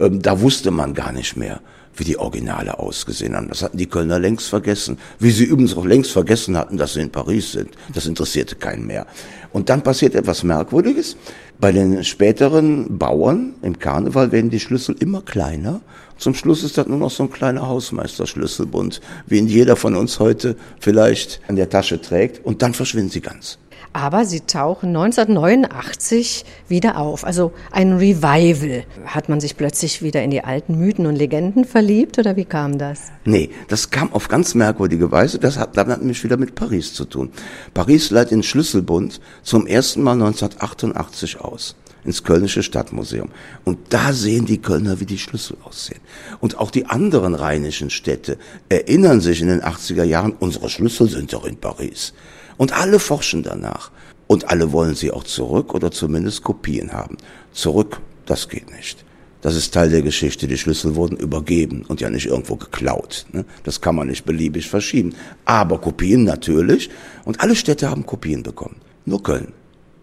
Ähm, 0.00 0.20
da 0.20 0.40
wusste 0.40 0.72
man 0.72 0.94
gar 0.94 1.12
nicht 1.12 1.36
mehr 1.36 1.60
wie 1.98 2.04
die 2.04 2.18
Originale 2.18 2.78
ausgesehen 2.78 3.34
haben. 3.34 3.48
Das 3.48 3.62
hatten 3.62 3.78
die 3.78 3.86
Kölner 3.86 4.18
längst 4.18 4.48
vergessen. 4.48 4.98
Wie 5.18 5.30
sie 5.30 5.44
übrigens 5.44 5.74
auch 5.76 5.86
längst 5.86 6.10
vergessen 6.10 6.54
hatten, 6.56 6.76
dass 6.76 6.92
sie 6.92 7.00
in 7.00 7.10
Paris 7.10 7.52
sind. 7.52 7.70
Das 7.94 8.06
interessierte 8.06 8.56
keinen 8.56 8.86
mehr. 8.86 9.06
Und 9.52 9.70
dann 9.70 9.82
passiert 9.82 10.14
etwas 10.14 10.42
Merkwürdiges. 10.42 11.16
Bei 11.58 11.72
den 11.72 12.04
späteren 12.04 12.98
Bauern 12.98 13.54
im 13.62 13.78
Karneval 13.78 14.30
werden 14.30 14.50
die 14.50 14.60
Schlüssel 14.60 14.96
immer 14.98 15.22
kleiner. 15.22 15.80
Zum 16.18 16.34
Schluss 16.34 16.64
ist 16.64 16.76
das 16.76 16.86
nur 16.86 16.98
noch 16.98 17.10
so 17.10 17.22
ein 17.22 17.30
kleiner 17.30 17.66
Hausmeisterschlüsselbund, 17.66 19.00
wie 19.26 19.38
ihn 19.38 19.46
jeder 19.46 19.76
von 19.76 19.94
uns 19.94 20.18
heute 20.18 20.56
vielleicht 20.80 21.40
an 21.48 21.56
der 21.56 21.70
Tasche 21.70 22.02
trägt. 22.02 22.44
Und 22.44 22.60
dann 22.60 22.74
verschwinden 22.74 23.10
sie 23.10 23.22
ganz 23.22 23.58
aber 23.92 24.24
sie 24.24 24.40
tauchen 24.40 24.88
1989 24.88 26.44
wieder 26.68 26.98
auf. 26.98 27.24
Also 27.24 27.52
ein 27.70 27.94
Revival. 27.94 28.84
Hat 29.06 29.28
man 29.28 29.40
sich 29.40 29.56
plötzlich 29.56 30.02
wieder 30.02 30.22
in 30.22 30.30
die 30.30 30.44
alten 30.44 30.78
Mythen 30.78 31.06
und 31.06 31.16
Legenden 31.16 31.64
verliebt 31.64 32.18
oder 32.18 32.36
wie 32.36 32.44
kam 32.44 32.78
das? 32.78 33.00
Nee, 33.24 33.50
das 33.68 33.90
kam 33.90 34.12
auf 34.12 34.28
ganz 34.28 34.54
merkwürdige 34.54 35.10
Weise. 35.10 35.38
Das 35.38 35.58
hat 35.58 35.76
dann 35.76 35.88
nämlich 35.88 36.22
wieder 36.24 36.36
mit 36.36 36.54
Paris 36.54 36.94
zu 36.94 37.04
tun. 37.04 37.30
Paris 37.74 38.10
leitet 38.10 38.32
den 38.32 38.42
Schlüsselbund 38.42 39.20
zum 39.42 39.66
ersten 39.66 40.02
Mal 40.02 40.12
1988 40.12 41.40
aus 41.40 41.76
ins 42.06 42.22
Kölnische 42.22 42.62
Stadtmuseum. 42.62 43.30
Und 43.64 43.78
da 43.90 44.12
sehen 44.12 44.46
die 44.46 44.62
Kölner, 44.62 45.00
wie 45.00 45.06
die 45.06 45.18
Schlüssel 45.18 45.56
aussehen. 45.64 46.00
Und 46.40 46.58
auch 46.58 46.70
die 46.70 46.86
anderen 46.86 47.34
rheinischen 47.34 47.90
Städte 47.90 48.38
erinnern 48.68 49.20
sich 49.20 49.40
in 49.42 49.48
den 49.48 49.62
80er 49.62 50.04
Jahren, 50.04 50.32
unsere 50.38 50.70
Schlüssel 50.70 51.08
sind 51.08 51.32
doch 51.32 51.44
in 51.44 51.56
Paris. 51.56 52.14
Und 52.56 52.72
alle 52.72 52.98
forschen 52.98 53.42
danach. 53.42 53.90
Und 54.26 54.50
alle 54.50 54.72
wollen 54.72 54.94
sie 54.94 55.12
auch 55.12 55.24
zurück 55.24 55.74
oder 55.74 55.90
zumindest 55.90 56.42
Kopien 56.42 56.92
haben. 56.92 57.16
Zurück, 57.52 58.00
das 58.24 58.48
geht 58.48 58.70
nicht. 58.74 59.04
Das 59.42 59.54
ist 59.54 59.72
Teil 59.72 59.90
der 59.90 60.02
Geschichte. 60.02 60.48
Die 60.48 60.58
Schlüssel 60.58 60.96
wurden 60.96 61.16
übergeben 61.16 61.84
und 61.86 62.00
ja 62.00 62.10
nicht 62.10 62.26
irgendwo 62.26 62.56
geklaut. 62.56 63.26
Ne? 63.32 63.44
Das 63.62 63.80
kann 63.80 63.94
man 63.94 64.08
nicht 64.08 64.24
beliebig 64.24 64.68
verschieben. 64.68 65.14
Aber 65.44 65.80
Kopien 65.80 66.24
natürlich. 66.24 66.90
Und 67.24 67.40
alle 67.40 67.54
Städte 67.54 67.88
haben 67.88 68.06
Kopien 68.06 68.42
bekommen. 68.42 68.76
Nur 69.04 69.22
Köln. 69.22 69.52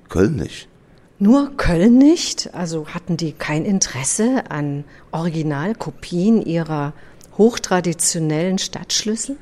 Köln 0.08 0.38
nicht. 0.38 0.70
Nur 1.20 1.58
Köln 1.58 1.98
nicht? 1.98 2.54
Also 2.54 2.88
hatten 2.88 3.18
die 3.18 3.34
kein 3.34 3.66
Interesse 3.66 4.50
an 4.50 4.86
Originalkopien 5.12 6.42
ihrer 6.42 6.94
hochtraditionellen 7.38 8.60
Stadtschlüssel? 8.60 9.38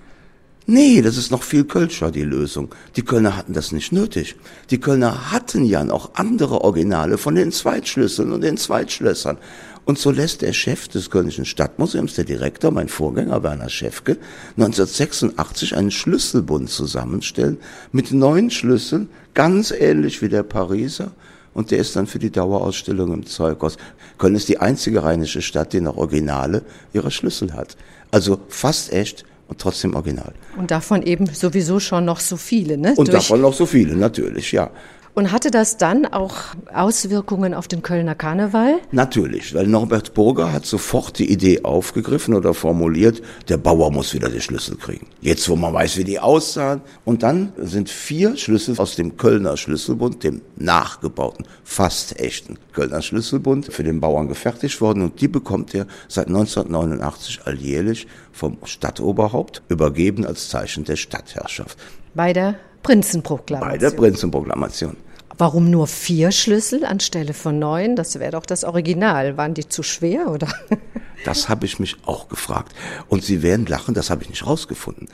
Nee, 0.67 1.01
das 1.01 1.17
ist 1.17 1.31
noch 1.31 1.41
viel 1.41 1.63
Kölscher, 1.63 2.11
die 2.11 2.23
Lösung. 2.23 2.69
Die 2.95 3.01
Kölner 3.01 3.35
hatten 3.35 3.53
das 3.53 3.71
nicht 3.71 3.91
nötig. 3.91 4.35
Die 4.69 4.79
Kölner 4.79 5.31
hatten 5.31 5.65
ja 5.65 5.83
noch 5.83 6.11
andere 6.13 6.61
Originale 6.61 7.17
von 7.17 7.33
den 7.33 7.51
Zweitschlüsseln 7.51 8.31
und 8.31 8.41
den 8.41 8.57
Zweitschlössern. 8.57 9.37
Und 9.85 9.97
so 9.97 10.11
lässt 10.11 10.43
der 10.43 10.53
Chef 10.53 10.87
des 10.87 11.09
Kölnischen 11.09 11.45
Stadtmuseums, 11.45 12.13
der 12.13 12.25
Direktor, 12.25 12.69
mein 12.69 12.89
Vorgänger 12.89 13.41
Werner 13.41 13.69
Schäfke, 13.69 14.17
1986 14.51 15.75
einen 15.75 15.89
Schlüsselbund 15.89 16.69
zusammenstellen 16.69 17.57
mit 17.91 18.11
neun 18.11 18.51
Schlüsseln, 18.51 19.09
ganz 19.33 19.71
ähnlich 19.71 20.21
wie 20.21 20.29
der 20.29 20.43
Pariser. 20.43 21.11
Und 21.55 21.71
der 21.71 21.79
ist 21.79 21.95
dann 21.95 22.05
für 22.05 22.19
die 22.19 22.31
Dauerausstellung 22.31 23.11
im 23.11 23.25
Zeughaus. 23.25 23.77
Köln 24.19 24.35
ist 24.35 24.47
die 24.47 24.59
einzige 24.59 25.03
rheinische 25.03 25.41
Stadt, 25.41 25.73
die 25.73 25.81
noch 25.81 25.97
Originale 25.97 26.61
ihrer 26.93 27.11
Schlüssel 27.11 27.53
hat. 27.53 27.75
Also 28.11 28.39
fast 28.47 28.93
echt 28.93 29.25
und 29.51 29.59
trotzdem 29.59 29.93
original. 29.95 30.33
Und 30.57 30.71
davon 30.71 31.03
eben 31.03 31.27
sowieso 31.27 31.79
schon 31.81 32.05
noch 32.05 32.21
so 32.21 32.37
viele, 32.37 32.77
ne? 32.77 32.93
Und 32.95 33.09
Durch 33.09 33.09
davon 33.09 33.41
noch 33.41 33.53
so 33.53 33.65
viele, 33.65 33.95
natürlich, 33.95 34.53
ja. 34.53 34.71
Und 35.13 35.31
hatte 35.31 35.51
das 35.51 35.77
dann 35.77 36.05
auch 36.05 36.35
Auswirkungen 36.73 37.53
auf 37.53 37.67
den 37.67 37.81
Kölner 37.81 38.15
Karneval? 38.15 38.79
Natürlich, 38.91 39.53
weil 39.53 39.67
Norbert 39.67 40.13
Burger 40.13 40.53
hat 40.53 40.65
sofort 40.65 41.19
die 41.19 41.29
Idee 41.29 41.63
aufgegriffen 41.63 42.33
oder 42.33 42.53
formuliert, 42.53 43.21
der 43.49 43.57
Bauer 43.57 43.91
muss 43.91 44.13
wieder 44.13 44.29
die 44.29 44.39
Schlüssel 44.39 44.77
kriegen. 44.77 45.07
Jetzt, 45.19 45.49
wo 45.49 45.57
man 45.57 45.73
weiß, 45.73 45.97
wie 45.97 46.05
die 46.05 46.19
aussahen. 46.19 46.81
Und 47.03 47.23
dann 47.23 47.51
sind 47.57 47.89
vier 47.89 48.37
Schlüssel 48.37 48.79
aus 48.79 48.95
dem 48.95 49.17
Kölner 49.17 49.57
Schlüsselbund, 49.57 50.23
dem 50.23 50.41
nachgebauten, 50.55 51.45
fast 51.63 52.17
echten 52.19 52.57
Kölner 52.71 53.01
Schlüsselbund, 53.01 53.73
für 53.73 53.83
den 53.83 53.99
Bauern 53.99 54.29
gefertigt 54.29 54.79
worden. 54.79 55.03
Und 55.03 55.19
die 55.19 55.27
bekommt 55.27 55.75
er 55.75 55.87
seit 56.07 56.27
1989 56.27 57.41
alljährlich 57.45 58.07
vom 58.31 58.57
Stadtoberhaupt 58.63 59.61
übergeben 59.67 60.25
als 60.25 60.47
Zeichen 60.47 60.85
der 60.85 60.95
Stadtherrschaft. 60.95 61.77
Bei 62.13 62.33
der 62.33 62.55
Prinzenproklamation. 62.83 63.71
Bei 63.71 63.77
der 63.77 63.91
Prinzenproklamation. 63.91 64.97
Warum 65.37 65.71
nur 65.71 65.87
vier 65.87 66.31
Schlüssel 66.31 66.85
anstelle 66.85 67.33
von 67.33 67.57
neun? 67.57 67.95
Das 67.95 68.19
wäre 68.19 68.31
doch 68.31 68.45
das 68.45 68.63
Original. 68.63 69.37
Waren 69.37 69.53
die 69.53 69.67
zu 69.67 69.83
schwer 69.83 70.29
oder? 70.29 70.47
Das 71.23 71.49
habe 71.49 71.67
ich 71.67 71.77
mich 71.77 71.97
auch 72.07 72.29
gefragt. 72.29 72.73
Und 73.07 73.23
Sie 73.23 73.43
werden 73.43 73.67
lachen, 73.67 73.93
das 73.93 74.09
habe 74.09 74.23
ich 74.23 74.29
nicht 74.31 74.47
rausgefunden. 74.47 75.07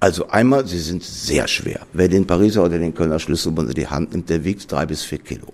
Also 0.00 0.28
einmal, 0.28 0.66
sie 0.66 0.80
sind 0.80 1.04
sehr 1.04 1.46
schwer. 1.46 1.86
Wer 1.92 2.08
den 2.08 2.26
Pariser 2.26 2.64
oder 2.64 2.78
den 2.78 2.94
Kölner 2.94 3.20
Schlüsselbund 3.20 3.68
in 3.68 3.74
die 3.74 3.86
Hand 3.86 4.12
nimmt, 4.12 4.30
der 4.30 4.42
wiegt 4.44 4.72
drei 4.72 4.84
bis 4.84 5.04
vier 5.04 5.18
Kilo. 5.18 5.52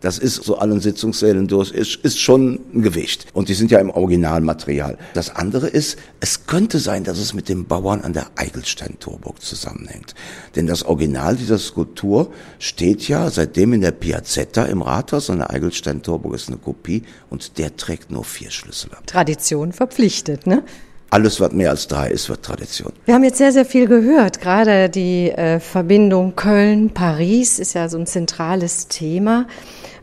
Das 0.00 0.18
ist 0.18 0.36
so 0.36 0.56
allen 0.56 0.80
Sitzungssälen 0.80 1.46
durch, 1.46 1.70
ist, 1.72 1.96
ist 1.96 2.18
schon 2.18 2.60
ein 2.74 2.82
Gewicht. 2.82 3.26
Und 3.32 3.48
die 3.48 3.54
sind 3.54 3.70
ja 3.70 3.78
im 3.78 3.90
Originalmaterial. 3.90 4.96
Das 5.14 5.36
andere 5.36 5.68
ist, 5.68 5.98
es 6.20 6.46
könnte 6.46 6.78
sein, 6.78 7.04
dass 7.04 7.18
es 7.18 7.34
mit 7.34 7.48
dem 7.48 7.66
Bauern 7.66 8.00
an 8.00 8.12
der 8.12 8.26
Eigelstein-Torburg 8.36 9.42
zusammenhängt. 9.42 10.14
Denn 10.56 10.66
das 10.66 10.84
Original 10.84 11.36
dieser 11.36 11.58
Skulptur 11.58 12.32
steht 12.58 13.08
ja 13.08 13.30
seitdem 13.30 13.74
in 13.74 13.82
der 13.82 13.92
Piazzetta 13.92 14.64
im 14.64 14.82
Rathaus 14.82 15.28
und 15.28 15.38
der 15.38 15.50
Eigelstein-Torburg 15.50 16.34
ist 16.34 16.48
eine 16.48 16.56
Kopie 16.56 17.02
und 17.28 17.58
der 17.58 17.76
trägt 17.76 18.10
nur 18.10 18.24
vier 18.24 18.50
Schlüssel 18.50 18.92
ab. 18.92 19.06
Tradition 19.06 19.72
verpflichtet, 19.72 20.46
ne? 20.46 20.62
alles, 21.10 21.40
was 21.40 21.52
mehr 21.52 21.70
als 21.70 21.88
drei 21.88 22.08
ist, 22.08 22.28
wird 22.28 22.44
Tradition. 22.44 22.92
Wir 23.04 23.14
haben 23.14 23.24
jetzt 23.24 23.38
sehr, 23.38 23.52
sehr 23.52 23.64
viel 23.64 23.86
gehört. 23.86 24.40
Gerade 24.40 24.88
die 24.88 25.30
äh, 25.30 25.58
Verbindung 25.58 26.36
Köln-Paris 26.36 27.58
ist 27.58 27.74
ja 27.74 27.88
so 27.88 27.98
ein 27.98 28.06
zentrales 28.06 28.86
Thema. 28.86 29.46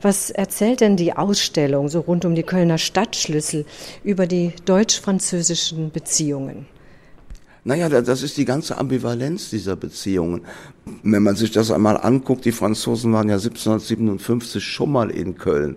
Was 0.01 0.29
erzählt 0.29 0.81
denn 0.81 0.95
die 0.95 1.13
Ausstellung 1.13 1.89
so 1.89 2.01
rund 2.01 2.25
um 2.25 2.35
die 2.35 2.43
Kölner 2.43 2.77
Stadtschlüssel 2.77 3.65
über 4.03 4.27
die 4.27 4.53
deutsch-französischen 4.65 5.91
Beziehungen? 5.91 6.67
Naja, 7.63 7.89
das 7.89 8.23
ist 8.23 8.37
die 8.37 8.45
ganze 8.45 8.77
Ambivalenz 8.77 9.49
dieser 9.49 9.75
Beziehungen. 9.75 10.43
Wenn 11.03 11.23
man 11.23 11.35
sich 11.35 11.51
das 11.51 11.69
einmal 11.69 11.97
anguckt, 11.97 12.45
die 12.45 12.53
Franzosen 12.53 13.11
waren 13.11 13.27
ja 13.27 13.35
1757 13.35 14.63
schon 14.63 14.91
mal 14.91 15.09
in 15.09 15.37
Köln 15.37 15.75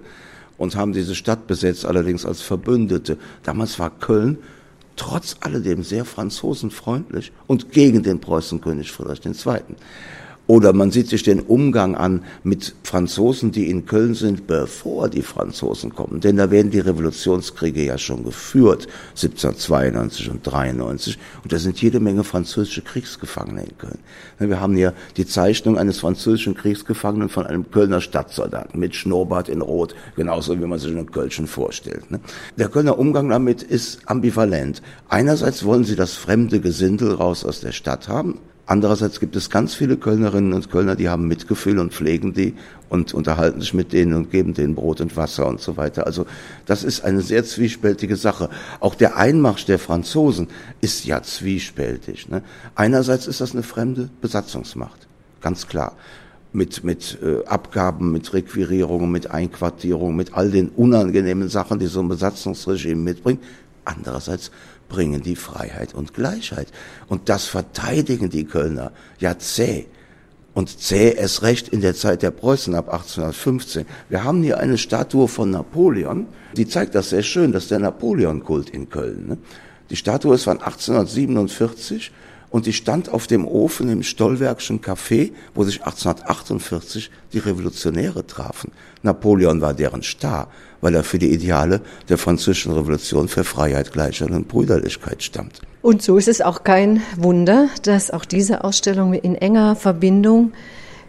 und 0.56 0.76
haben 0.76 0.92
diese 0.92 1.16
Stadt 1.16 1.48
besetzt, 1.48 1.84
allerdings 1.84 2.24
als 2.24 2.42
Verbündete. 2.42 3.18
Damals 3.42 3.80
war 3.80 3.90
Köln 3.90 4.38
trotz 4.94 5.36
alledem 5.40 5.82
sehr 5.82 6.04
franzosenfreundlich 6.04 7.32
und 7.46 7.72
gegen 7.72 8.02
den 8.02 8.20
Preußenkönig 8.20 8.92
Friedrich 8.92 9.24
II. 9.24 9.60
Oder 10.50 10.72
man 10.72 10.90
sieht 10.90 11.06
sich 11.06 11.22
den 11.22 11.38
Umgang 11.38 11.94
an 11.94 12.24
mit 12.42 12.74
Franzosen, 12.82 13.52
die 13.52 13.70
in 13.70 13.86
Köln 13.86 14.14
sind, 14.14 14.48
bevor 14.48 15.08
die 15.08 15.22
Franzosen 15.22 15.94
kommen. 15.94 16.20
Denn 16.20 16.38
da 16.38 16.50
werden 16.50 16.72
die 16.72 16.80
Revolutionskriege 16.80 17.84
ja 17.84 17.98
schon 17.98 18.24
geführt, 18.24 18.88
1792 19.10 20.28
und 20.28 20.40
93. 20.42 21.18
Und 21.44 21.52
da 21.52 21.58
sind 21.60 21.80
jede 21.80 22.00
Menge 22.00 22.24
französische 22.24 22.82
Kriegsgefangene 22.82 23.62
in 23.62 23.78
Köln. 23.78 23.98
Wir 24.40 24.60
haben 24.60 24.74
hier 24.74 24.92
die 25.16 25.24
Zeichnung 25.24 25.78
eines 25.78 26.00
französischen 26.00 26.56
Kriegsgefangenen 26.56 27.28
von 27.28 27.46
einem 27.46 27.70
Kölner 27.70 28.00
Stadtsoldaten 28.00 28.80
mit 28.80 28.96
Schnurrbart 28.96 29.48
in 29.48 29.60
Rot, 29.60 29.94
genauso 30.16 30.60
wie 30.60 30.66
man 30.66 30.80
sich 30.80 30.90
einen 30.90 31.12
Kölschen 31.12 31.46
vorstellt. 31.46 32.02
Der 32.56 32.68
Kölner 32.68 32.98
Umgang 32.98 33.28
damit 33.28 33.62
ist 33.62 34.00
ambivalent. 34.06 34.82
Einerseits 35.08 35.64
wollen 35.64 35.84
sie 35.84 35.94
das 35.94 36.14
fremde 36.14 36.58
Gesindel 36.58 37.14
raus 37.14 37.44
aus 37.44 37.60
der 37.60 37.70
Stadt 37.70 38.08
haben, 38.08 38.40
Andererseits 38.70 39.18
gibt 39.18 39.34
es 39.34 39.50
ganz 39.50 39.74
viele 39.74 39.96
Kölnerinnen 39.96 40.52
und 40.52 40.70
Kölner, 40.70 40.94
die 40.94 41.08
haben 41.08 41.26
Mitgefühl 41.26 41.80
und 41.80 41.92
pflegen 41.92 42.34
die 42.34 42.54
und 42.88 43.12
unterhalten 43.12 43.60
sich 43.60 43.74
mit 43.74 43.92
denen 43.92 44.14
und 44.14 44.30
geben 44.30 44.54
denen 44.54 44.76
Brot 44.76 45.00
und 45.00 45.16
Wasser 45.16 45.48
und 45.48 45.60
so 45.60 45.76
weiter. 45.76 46.06
Also 46.06 46.24
das 46.66 46.84
ist 46.84 47.00
eine 47.00 47.20
sehr 47.20 47.44
zwiespältige 47.44 48.14
Sache. 48.14 48.48
Auch 48.78 48.94
der 48.94 49.16
Einmarsch 49.16 49.64
der 49.64 49.80
Franzosen 49.80 50.46
ist 50.80 51.04
ja 51.04 51.20
zwiespältig. 51.20 52.28
Ne? 52.28 52.44
Einerseits 52.76 53.26
ist 53.26 53.40
das 53.40 53.54
eine 53.54 53.64
fremde 53.64 54.08
Besatzungsmacht, 54.20 55.08
ganz 55.40 55.66
klar. 55.66 55.96
Mit, 56.52 56.84
mit 56.84 57.18
äh, 57.24 57.44
Abgaben, 57.46 58.12
mit 58.12 58.32
Requirierungen, 58.32 59.10
mit 59.10 59.32
Einquartierungen, 59.32 60.16
mit 60.16 60.34
all 60.34 60.52
den 60.52 60.68
unangenehmen 60.68 61.48
Sachen, 61.48 61.80
die 61.80 61.86
so 61.86 61.98
ein 61.98 62.08
Besatzungsregime 62.08 63.02
mitbringt. 63.02 63.42
Andererseits 63.84 64.52
bringen 64.90 65.22
die 65.22 65.36
Freiheit 65.36 65.94
und 65.94 66.12
Gleichheit. 66.12 66.68
Und 67.08 67.30
das 67.30 67.46
verteidigen 67.46 68.28
die 68.28 68.44
Kölner 68.44 68.92
ja 69.18 69.38
zäh. 69.38 69.86
Und 70.52 70.78
zäh 70.78 71.14
es 71.14 71.42
recht 71.42 71.68
in 71.68 71.80
der 71.80 71.94
Zeit 71.94 72.22
der 72.22 72.32
Preußen 72.32 72.74
ab 72.74 72.92
1815. 72.92 73.86
Wir 74.10 74.24
haben 74.24 74.42
hier 74.42 74.58
eine 74.58 74.76
Statue 74.76 75.28
von 75.28 75.50
Napoleon, 75.50 76.26
die 76.56 76.66
zeigt 76.68 76.94
das 76.94 77.10
sehr 77.10 77.22
schön, 77.22 77.52
das 77.52 77.62
ist 77.62 77.70
der 77.70 77.78
Napoleon-Kult 77.78 78.68
in 78.68 78.90
Köln. 78.90 79.28
Ne? 79.28 79.38
Die 79.88 79.96
Statue 79.96 80.34
ist 80.34 80.44
von 80.44 80.60
1847 80.60 82.12
und 82.50 82.66
die 82.66 82.72
stand 82.72 83.08
auf 83.08 83.26
dem 83.26 83.46
Ofen 83.46 83.88
im 83.88 84.02
Stollwerkschen 84.02 84.80
Café, 84.80 85.32
wo 85.54 85.64
sich 85.64 85.80
1848 85.84 87.10
die 87.32 87.38
Revolutionäre 87.38 88.26
trafen. 88.26 88.72
Napoleon 89.02 89.60
war 89.60 89.72
deren 89.72 90.02
Star, 90.02 90.48
weil 90.80 90.94
er 90.94 91.04
für 91.04 91.18
die 91.18 91.32
Ideale 91.32 91.80
der 92.08 92.18
französischen 92.18 92.72
Revolution 92.72 93.28
für 93.28 93.44
Freiheit, 93.44 93.92
Gleichheit 93.92 94.30
und 94.30 94.48
Brüderlichkeit 94.48 95.22
stammt. 95.22 95.60
Und 95.82 96.02
so 96.02 96.18
ist 96.18 96.28
es 96.28 96.40
auch 96.40 96.64
kein 96.64 97.02
Wunder, 97.16 97.68
dass 97.82 98.10
auch 98.10 98.24
diese 98.24 98.64
Ausstellung 98.64 99.14
in 99.14 99.34
enger 99.34 99.76
Verbindung 99.76 100.52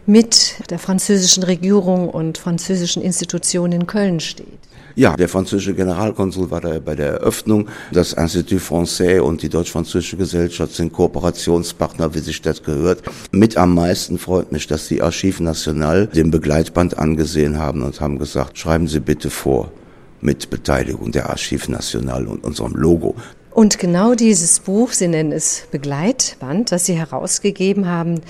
mit 0.06 0.70
der 0.70 0.78
französischen 0.78 1.42
Regierung 1.42 2.08
und 2.08 2.38
französischen 2.38 3.02
Institutionen 3.02 3.72
in 3.72 3.86
Köln 3.86 4.20
steht. 4.20 4.58
Ja, 4.94 5.16
der 5.16 5.28
französische 5.28 5.74
Generalkonsul 5.74 6.50
war 6.50 6.60
da 6.60 6.78
bei 6.78 6.94
der 6.94 7.12
Eröffnung. 7.12 7.68
Das 7.92 8.12
Institut 8.12 8.60
Français 8.60 9.20
und 9.20 9.42
die 9.42 9.48
Deutsch-Französische 9.48 10.16
Gesellschaft 10.16 10.74
sind 10.74 10.92
Kooperationspartner, 10.92 12.14
wie 12.14 12.18
sich 12.18 12.42
das 12.42 12.62
gehört. 12.62 13.02
Mit 13.30 13.56
am 13.56 13.74
meisten 13.74 14.18
freut 14.18 14.52
mich, 14.52 14.66
dass 14.66 14.88
die 14.88 15.00
Archive 15.00 15.42
National 15.42 16.08
den 16.08 16.30
Begleitband 16.30 16.98
angesehen 16.98 17.58
haben 17.58 17.82
und 17.82 18.00
haben 18.00 18.18
gesagt, 18.18 18.58
schreiben 18.58 18.86
Sie 18.86 19.00
bitte 19.00 19.30
vor 19.30 19.72
mit 20.20 20.50
Beteiligung 20.50 21.10
der 21.10 21.30
Archive 21.30 21.70
National 21.70 22.26
und 22.26 22.44
unserem 22.44 22.74
Logo. 22.74 23.16
Und 23.50 23.78
genau 23.78 24.14
dieses 24.14 24.60
Buch, 24.60 24.92
Sie 24.92 25.08
nennen 25.08 25.32
es 25.32 25.64
Begleitband, 25.70 26.72
das 26.72 26.86
Sie 26.86 26.94
herausgegeben 26.94 27.86
haben, 27.86 28.20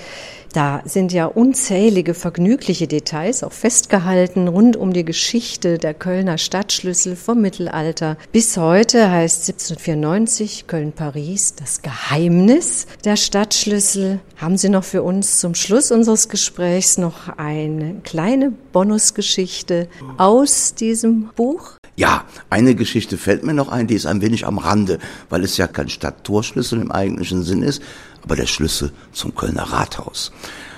da 0.53 0.81
sind 0.85 1.13
ja 1.13 1.25
unzählige 1.25 2.13
vergnügliche 2.13 2.87
Details 2.87 3.02
auch 3.13 3.51
festgehalten 3.51 4.47
rund 4.47 4.75
um 4.75 4.91
die 4.91 5.05
Geschichte 5.05 5.77
der 5.77 5.93
Kölner 5.93 6.39
Stadtschlüssel 6.39 7.15
vom 7.15 7.41
Mittelalter 7.41 8.17
bis 8.31 8.57
heute 8.57 9.11
heißt 9.11 9.49
1794 9.49 10.65
Köln-Paris 10.65 11.53
das 11.53 11.83
Geheimnis 11.83 12.87
der 13.05 13.15
Stadtschlüssel. 13.15 14.19
Haben 14.37 14.57
Sie 14.57 14.69
noch 14.69 14.83
für 14.83 15.03
uns 15.03 15.39
zum 15.39 15.53
Schluss 15.53 15.91
unseres 15.91 16.27
Gesprächs 16.27 16.97
noch 16.97 17.29
eine 17.37 18.01
kleine 18.03 18.49
Bonusgeschichte 18.49 19.89
aus 20.17 20.73
diesem 20.73 21.29
Buch? 21.35 21.73
Ja, 21.95 22.25
eine 22.49 22.73
Geschichte 22.73 23.19
fällt 23.19 23.43
mir 23.43 23.53
noch 23.53 23.69
ein, 23.69 23.85
die 23.85 23.93
ist 23.93 24.07
ein 24.07 24.21
wenig 24.21 24.47
am 24.47 24.57
Rande, 24.57 24.97
weil 25.29 25.43
es 25.43 25.57
ja 25.57 25.67
kein 25.67 25.89
Stadttorschlüssel 25.89 26.81
im 26.81 26.91
eigentlichen 26.91 27.43
Sinn 27.43 27.61
ist, 27.61 27.83
aber 28.23 28.35
der 28.35 28.47
Schlüssel 28.47 28.91
zum 29.11 29.35
Kölner 29.35 29.71
Rathaus. 29.71 30.31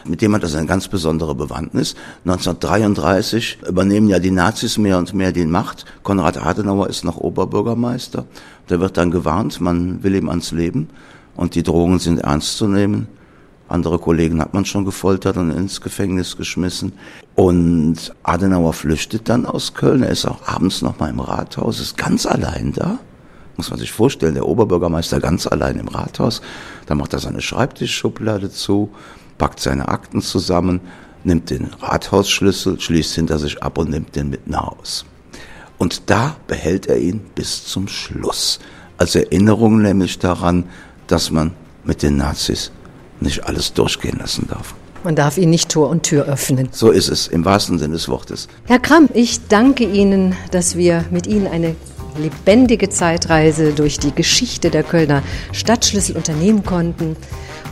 Mit 0.07 0.21
dem 0.21 0.35
hat 0.35 0.43
das 0.43 0.53
eine 0.53 0.67
ganz 0.67 0.87
besondere 0.87 1.33
Bewandtnis. 1.33 1.95
1933 2.25 3.57
übernehmen 3.67 4.07
ja 4.07 4.19
die 4.19 4.29
Nazis 4.29 4.77
mehr 4.77 4.99
und 4.99 5.15
mehr 5.15 5.31
die 5.31 5.47
Macht. 5.47 5.85
Konrad 6.03 6.37
Adenauer 6.37 6.89
ist 6.89 7.03
noch 7.03 7.17
Oberbürgermeister. 7.17 8.25
Der 8.69 8.79
wird 8.79 8.97
dann 8.97 9.09
gewarnt, 9.09 9.59
man 9.61 10.03
will 10.03 10.13
ihm 10.13 10.29
ans 10.29 10.51
Leben 10.51 10.89
und 11.35 11.55
die 11.55 11.63
Drohungen 11.63 11.97
sind 11.97 12.19
ernst 12.19 12.57
zu 12.57 12.67
nehmen. 12.67 13.07
Andere 13.67 13.97
Kollegen 13.97 14.41
hat 14.41 14.53
man 14.53 14.65
schon 14.65 14.85
gefoltert 14.85 15.37
und 15.37 15.49
ins 15.49 15.81
Gefängnis 15.81 16.37
geschmissen. 16.37 16.93
Und 17.33 18.13
Adenauer 18.21 18.73
flüchtet 18.73 19.27
dann 19.27 19.47
aus 19.47 19.73
Köln. 19.73 20.03
Er 20.03 20.11
ist 20.11 20.25
auch 20.25 20.47
abends 20.47 20.83
noch 20.83 20.99
mal 20.99 21.09
im 21.09 21.19
Rathaus, 21.19 21.79
ist 21.79 21.97
ganz 21.97 22.27
allein 22.27 22.73
da. 22.73 22.99
Muss 23.57 23.71
man 23.71 23.79
sich 23.79 23.91
vorstellen, 23.91 24.35
der 24.35 24.47
Oberbürgermeister 24.47 25.19
ganz 25.19 25.47
allein 25.47 25.79
im 25.79 25.87
Rathaus. 25.87 26.41
Da 26.85 26.93
macht 26.93 27.13
er 27.13 27.19
seine 27.19 27.41
Schreibtischschublade 27.41 28.51
zu, 28.51 28.91
packt 29.37 29.59
seine 29.59 29.87
Akten 29.87 30.21
zusammen, 30.21 30.81
nimmt 31.23 31.49
den 31.49 31.69
Rathausschlüssel, 31.81 32.79
schließt 32.79 33.15
hinter 33.15 33.39
sich 33.39 33.61
ab 33.63 33.77
und 33.77 33.89
nimmt 33.89 34.15
den 34.15 34.29
mit 34.29 34.47
nach 34.47 34.67
Haus. 34.67 35.05
Und 35.77 36.09
da 36.09 36.37
behält 36.47 36.87
er 36.87 36.97
ihn 36.97 37.19
bis 37.35 37.65
zum 37.65 37.87
Schluss. 37.87 38.59
Als 38.97 39.15
Erinnerung 39.15 39.81
nämlich 39.81 40.19
daran, 40.19 40.65
dass 41.07 41.31
man 41.31 41.53
mit 41.83 42.01
den 42.01 42.17
Nazis 42.17 42.71
nicht 43.19 43.45
alles 43.45 43.73
durchgehen 43.73 44.17
lassen 44.19 44.47
darf. 44.49 44.73
Man 45.03 45.15
darf 45.15 45.37
ihnen 45.37 45.51
nicht 45.51 45.69
Tor 45.69 45.89
und 45.89 46.03
Tür 46.03 46.25
öffnen. 46.25 46.69
So 46.71 46.89
ist 46.89 47.09
es, 47.09 47.27
im 47.27 47.45
wahrsten 47.45 47.77
Sinne 47.77 47.93
des 47.93 48.09
Wortes. 48.09 48.47
Herr 48.65 48.79
Kramm, 48.79 49.07
ich 49.13 49.47
danke 49.47 49.83
Ihnen, 49.83 50.35
dass 50.49 50.75
wir 50.77 51.05
mit 51.11 51.27
Ihnen 51.27 51.45
eine 51.45 51.75
lebendige 52.17 52.89
Zeitreise 52.89 53.73
durch 53.73 53.99
die 53.99 54.15
Geschichte 54.15 54.71
der 54.71 54.81
Kölner 54.83 55.21
Stadtschlüssel 55.51 56.15
unternehmen 56.15 56.63
konnten. 56.63 57.15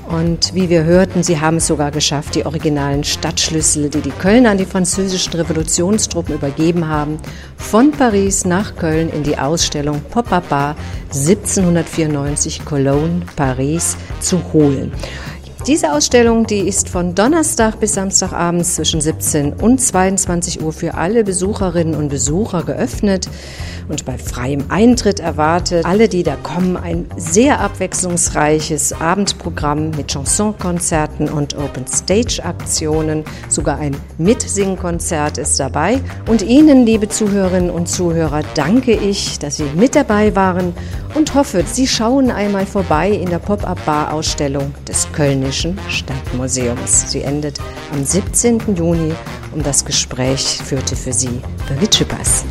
Und 0.08 0.54
wie 0.54 0.70
wir 0.70 0.84
hörten, 0.84 1.24
sie 1.24 1.40
haben 1.40 1.58
es 1.58 1.68
sogar 1.68 1.92
geschafft, 1.92 2.36
die 2.36 2.46
originalen 2.46 3.04
Stadtschlüssel, 3.04 3.90
die 3.90 4.02
die 4.02 4.12
Kölner 4.12 4.52
an 4.52 4.58
die 4.58 4.66
französischen 4.66 5.34
Revolutionstruppen 5.34 6.36
übergeben 6.36 6.88
haben, 6.88 7.18
von 7.58 7.92
Paris 7.92 8.46
nach 8.46 8.76
Köln 8.76 9.10
in 9.10 9.24
die 9.24 9.38
Ausstellung 9.38 10.02
Pop-Up 10.10 10.50
Bar 10.50 10.76
1794 11.14 12.66
Cologne, 12.66 13.22
Paris 13.36 13.98
zu 14.20 14.42
holen. 14.52 14.92
Diese 15.66 15.94
Ausstellung, 15.94 16.46
die 16.46 16.60
ist 16.60 16.90
von 16.90 17.16
Donnerstag 17.16 17.80
bis 17.80 17.94
Samstagabend 17.94 18.66
zwischen 18.66 19.00
17 19.00 19.54
und 19.54 19.80
22 19.80 20.62
Uhr 20.62 20.74
für 20.74 20.96
alle 20.96 21.24
Besucherinnen 21.24 21.96
und 21.96 22.10
Besucher 22.10 22.64
geöffnet 22.64 23.30
und 23.88 24.04
bei 24.06 24.18
freiem 24.18 24.66
Eintritt 24.68 25.22
erwartet 25.22 25.86
alle, 25.86 26.10
die 26.10 26.24
da 26.24 26.36
kommen, 26.36 26.76
ein 26.76 27.06
sehr 27.16 27.62
abwechslungsreiches 27.62 28.92
Abendprogramm 28.92 29.92
mit 29.92 30.12
Chansonkonzerten 30.12 31.30
und 31.30 31.56
Open 31.58 31.88
Stage 31.88 32.42
Aktionen. 32.44 33.24
Sogar 33.48 33.78
ein 33.78 33.96
Mitsingkonzert 34.18 35.38
ist 35.38 35.60
dabei. 35.62 36.02
Und 36.28 36.42
Ihnen, 36.42 36.86
liebe 36.86 37.08
Zuhörerinnen 37.08 37.70
und 37.70 37.88
Zuhörer, 37.88 38.42
danke 38.56 38.94
ich, 38.94 39.40
dass 39.40 39.58
Sie 39.58 39.66
mit 39.76 39.96
dabei 39.96 40.36
waren 40.36 40.74
und 41.16 41.36
hoffe, 41.36 41.64
Sie 41.66 41.88
schauen 41.88 42.32
einmal 42.32 42.66
vorbei 42.66 43.10
in 43.12 43.30
der 43.30 43.40
Pop-up-Bar-Ausstellung 43.40 44.74
des 44.88 45.08
Kölnischen 45.14 45.53
Stadtmuseums. 45.54 47.12
Sie 47.12 47.22
endet 47.22 47.60
am 47.92 48.04
17. 48.04 48.76
Juni 48.76 49.14
und 49.54 49.66
das 49.66 49.86
Gespräch 49.86 50.42
führte 50.42 50.96
für 50.96 51.14
Sie 51.14 51.42
Birgit 51.68 51.96
Schippers. 51.96 52.44